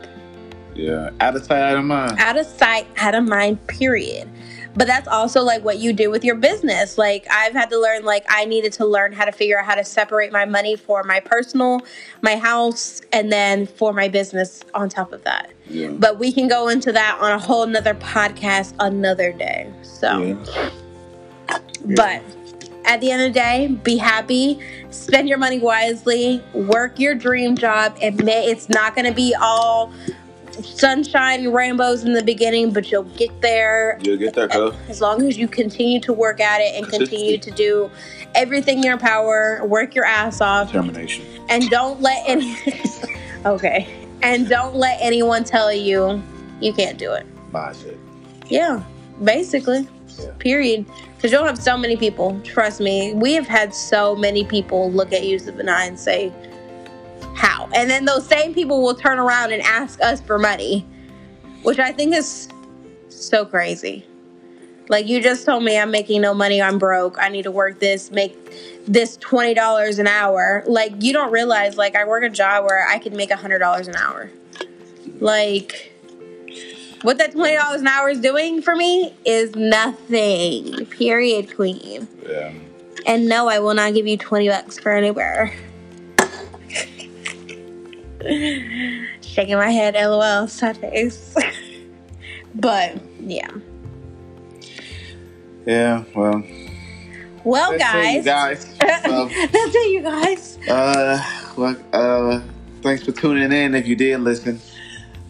Yeah. 0.75 1.11
Out 1.21 1.37
of 1.37 1.45
sight, 1.45 1.63
out 1.63 1.79
of 1.79 1.85
mind. 1.85 2.19
out 2.19 2.37
of 2.37 2.47
sight, 2.47 2.87
out 2.99 3.15
of 3.15 3.25
mind, 3.25 3.67
period. 3.67 4.29
But 4.75 4.87
that's 4.87 5.09
also 5.09 5.43
like 5.43 5.65
what 5.65 5.79
you 5.79 5.93
do 5.93 6.11
with 6.11 6.25
your 6.25 6.37
business. 6.37 6.97
Like 6.97 7.27
I've 7.31 7.53
had 7.53 7.71
to 7.71 7.79
learn 7.79 8.05
like 8.05 8.25
I 8.29 8.45
needed 8.45 8.73
to 8.75 8.87
learn 8.87 9.13
how 9.13 9.25
to 9.25 9.33
figure 9.33 9.59
out 9.59 9.67
how 9.67 9.75
to 9.75 9.85
separate 9.85 10.31
my 10.33 10.45
money 10.45 10.77
for 10.77 11.03
my 11.03 11.21
personal, 11.21 11.81
my 12.23 12.37
house, 12.37 13.03
and 13.13 13.33
then 13.33 13.67
for 13.67 13.93
my 13.93 14.09
business 14.09 14.63
on 14.75 14.89
top 14.89 15.13
of 15.13 15.25
that. 15.25 15.51
Yeah. 15.69 15.91
But 15.91 16.19
we 16.19 16.33
can 16.33 16.47
go 16.47 16.69
into 16.69 16.93
that 16.93 17.19
on 17.21 17.33
a 17.33 17.39
whole 17.39 17.67
nother 17.67 17.95
podcast 17.95 18.75
another 18.79 19.33
day. 19.33 19.73
So 19.83 20.39
yeah. 21.49 21.59
but 21.97 22.23
at 22.85 23.01
the 23.01 23.11
end 23.11 23.23
of 23.23 23.33
the 23.35 23.39
day, 23.39 23.67
be 23.83 23.97
happy, 23.97 24.61
spend 24.91 25.29
your 25.29 25.39
money 25.39 25.59
wisely, 25.59 26.43
work 26.55 26.99
your 26.99 27.15
dream 27.15 27.57
job. 27.57 27.97
It 28.01 28.23
may 28.25 28.47
it's 28.47 28.69
not 28.69 28.95
gonna 28.95 29.13
be 29.13 29.35
all 29.35 29.93
sunshine 30.63 31.41
and 31.45 31.55
rainbows 31.55 32.05
in 32.05 32.13
the 32.13 32.23
beginning, 32.23 32.73
but 32.73 32.91
you'll 32.91 33.03
get 33.05 33.41
there 33.41 33.99
You'll 34.03 34.17
get 34.17 34.35
that, 34.35 34.51
cuz. 34.51 34.75
as 34.89 35.01
long 35.01 35.23
as 35.27 35.37
you 35.39 35.49
continue 35.49 36.01
to 36.01 36.13
work 36.13 36.41
at 36.41 36.61
it 36.61 36.75
and 36.77 36.89
continue 36.89 37.39
to 37.39 37.51
do 37.51 37.91
everything 38.35 38.79
in 38.79 38.85
your 38.85 38.99
power, 38.99 39.65
work 39.67 39.95
your 39.95 40.05
ass 40.05 40.41
off, 40.41 40.69
Determination. 40.69 41.25
and 41.49 41.69
don't 41.71 42.01
let 42.01 42.23
any 42.29 42.57
okay, 43.47 43.89
and 44.23 44.49
don't 44.49 44.75
let 44.75 44.99
anyone 45.01 45.45
tell 45.45 45.73
you 45.73 46.23
you 46.61 46.73
can't 46.73 46.99
do 46.99 47.13
it. 47.13 47.27
Mindset. 47.53 47.97
Yeah, 48.49 48.83
basically. 49.25 49.89
Yeah. 50.19 50.31
Period. 50.39 50.85
Because 51.17 51.33
you'll 51.33 51.45
have 51.45 51.59
so 51.59 51.77
many 51.77 51.97
people. 51.97 52.41
Trust 52.45 52.81
me, 52.81 53.15
we 53.15 53.33
have 53.35 53.47
had 53.47 53.75
so 53.75 54.17
many 54.17 54.45
people 54.45 54.91
look 54.91 55.13
at 55.13 55.25
Yusuf 55.25 55.59
and 55.59 55.71
I 55.71 55.85
and 55.85 55.99
say, 55.99 56.33
"How?" 57.41 57.69
And 57.75 57.91
then 57.91 58.05
those 58.05 58.27
same 58.27 58.55
people 58.55 58.83
will 58.83 58.95
turn 58.95 59.19
around 59.19 59.53
and 59.53 59.63
ask 59.63 60.01
us 60.03 60.21
for 60.21 60.39
money, 60.39 60.87
which 61.63 61.79
I 61.79 61.93
think 61.93 62.15
is 62.15 62.49
so 63.09 63.45
crazy. 63.45 64.07
Like 64.89 65.07
you 65.07 65.23
just 65.23 65.47
told 65.47 65.63
me 65.63 65.79
I'm 65.79 65.93
making 65.93 66.21
no 66.21 66.35
money, 66.35 66.61
I'm 66.61 66.77
broke. 66.79 67.17
I 67.19 67.29
need 67.29 67.43
to 67.43 67.53
work 67.53 67.79
this, 67.79 68.11
make 68.11 68.37
this 68.87 69.17
twenty 69.19 69.55
dollars 69.55 70.01
an 70.01 70.09
hour. 70.09 70.65
Like 70.67 70.93
you 70.99 71.13
don't 71.13 71.31
realize, 71.31 71.77
like 71.77 71.95
I 71.95 72.05
work 72.05 72.25
a 72.25 72.29
job 72.29 72.65
where 72.65 72.87
I 72.89 72.99
can 72.99 73.17
make 73.17 73.31
a 73.31 73.37
hundred 73.37 73.61
dollars 73.61 73.87
an 73.87 73.95
hour. 73.95 74.31
Like 75.21 75.93
what 77.03 77.19
that 77.19 77.33
twenty 77.33 77.57
dollars 77.57 77.83
an 77.83 77.87
hour 77.87 78.09
is 78.11 78.21
doing 78.21 78.63
for 78.63 78.75
me 78.75 79.15
is 79.25 79.55
nothing. 79.55 80.87
Period, 80.87 81.55
queen. 81.55 82.09
Yeah. 82.29 82.53
And 83.07 83.29
no, 83.29 83.49
I 83.49 83.61
will 83.61 83.75
not 83.75 83.95
give 83.95 84.09
you 84.09 84.17
twenty 84.17 84.49
bucks 84.49 84.77
for 84.79 84.91
anywhere. 84.91 85.55
Shaking 89.21 89.57
my 89.57 89.71
head, 89.71 89.95
lol, 89.95 90.49
sad 90.49 90.77
face. 90.79 91.35
but 92.55 92.99
yeah. 93.21 93.51
Yeah. 95.67 96.05
Well. 96.15 96.43
Well, 97.43 97.79
guys, 97.79 98.25
guys. 98.25 98.65
So, 99.05 99.29
that's 99.29 99.75
it, 99.75 99.93
you 99.93 100.03
guys. 100.03 100.59
uh, 100.69 101.23
well, 101.57 101.77
uh, 101.93 102.43
thanks 102.83 103.05
for 103.05 103.13
tuning 103.13 103.51
in. 103.51 103.75
If 103.75 103.87
you 103.89 103.97
did 103.97 104.21
listen, 104.21 104.61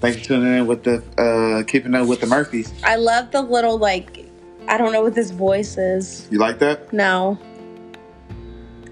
thanks 0.01 0.19
for 0.19 0.25
tuning 0.25 0.59
in 0.59 0.67
with 0.67 0.83
the 0.83 1.03
uh, 1.19 1.63
keeping 1.65 1.95
up 1.95 2.09
with 2.09 2.21
the 2.21 2.27
Murphys. 2.27 2.73
I 2.83 2.97
love 2.97 3.31
the 3.31 3.43
little 3.43 3.79
like. 3.79 4.27
I 4.67 4.77
don't 4.77 4.93
know 4.93 5.03
what 5.03 5.15
this 5.15 5.31
voice 5.31 5.79
is. 5.79 6.29
You 6.31 6.39
like 6.39 6.59
that? 6.59 6.93
No, 6.93 7.39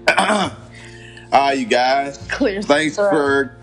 All 0.17 0.51
right, 1.31 1.57
you 1.57 1.65
guys. 1.65 2.17
clear. 2.29 2.61
Thanks 2.61 2.95
throat. 2.95 3.09
for 3.11 3.58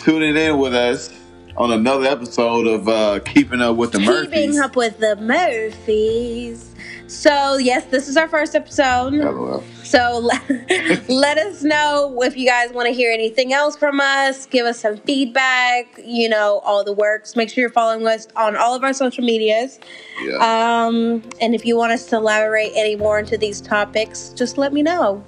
tuning 0.00 0.36
in 0.36 0.58
with 0.58 0.74
us 0.74 1.10
on 1.56 1.72
another 1.72 2.06
episode 2.06 2.66
of 2.66 2.88
uh, 2.88 3.20
Keeping 3.20 3.60
Up 3.60 3.76
with 3.76 3.92
the 3.92 4.00
Murphys. 4.00 4.32
keeping 4.32 4.58
up 4.58 4.76
with 4.76 4.98
the 4.98 5.16
Murphys. 5.16 6.74
So 7.06 7.56
yes, 7.56 7.84
this 7.86 8.08
is 8.08 8.16
our 8.16 8.28
first 8.28 8.54
episode. 8.54 9.12
LOL. 9.12 9.62
So 9.82 10.18
let, 10.22 11.08
let 11.08 11.38
us 11.38 11.62
know 11.62 12.22
if 12.22 12.36
you 12.36 12.46
guys 12.46 12.72
want 12.72 12.86
to 12.86 12.94
hear 12.94 13.12
anything 13.12 13.52
else 13.52 13.76
from 13.76 14.00
us. 14.00 14.46
Give 14.46 14.64
us 14.64 14.78
some 14.78 14.96
feedback. 14.98 16.00
You 16.02 16.28
know 16.28 16.60
all 16.64 16.82
the 16.82 16.92
works. 16.92 17.36
Make 17.36 17.50
sure 17.50 17.60
you're 17.62 17.70
following 17.70 18.06
us 18.06 18.28
on 18.36 18.56
all 18.56 18.74
of 18.74 18.84
our 18.84 18.92
social 18.92 19.24
medias. 19.24 19.80
Yeah. 20.22 20.36
Um, 20.36 21.22
and 21.40 21.54
if 21.54 21.66
you 21.66 21.76
want 21.76 21.92
us 21.92 22.06
to 22.06 22.16
elaborate 22.16 22.72
any 22.74 22.96
more 22.96 23.18
into 23.18 23.36
these 23.36 23.60
topics, 23.60 24.30
just 24.30 24.56
let 24.56 24.72
me 24.72 24.82
know. 24.82 25.22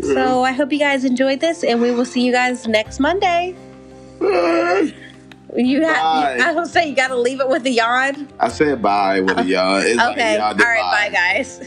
So 0.00 0.42
I 0.42 0.52
hope 0.52 0.72
you 0.72 0.80
guys 0.80 1.04
enjoyed 1.04 1.38
this, 1.38 1.62
and 1.62 1.80
we 1.80 1.92
will 1.92 2.04
see 2.04 2.24
you 2.24 2.32
guys 2.32 2.66
next 2.66 2.98
Monday. 2.98 3.54
You 5.54 5.82
have, 5.82 5.96
Bye. 5.96 6.38
I 6.42 6.52
will 6.52 6.64
say 6.66 6.88
you 6.88 6.96
got 6.96 7.08
to 7.08 7.16
leave 7.16 7.40
it 7.40 7.48
with 7.48 7.66
a 7.66 7.70
yawn. 7.70 8.28
I 8.40 8.48
said 8.48 8.80
bye 8.80 9.20
with 9.20 9.38
a 9.38 9.44
yawn. 9.44 9.82
It's 9.84 10.00
Okay. 10.00 10.34
y'all 10.36 10.44
All 10.44 10.54
did. 10.54 10.64
Bye, 10.64 11.10
guys. 11.12 11.60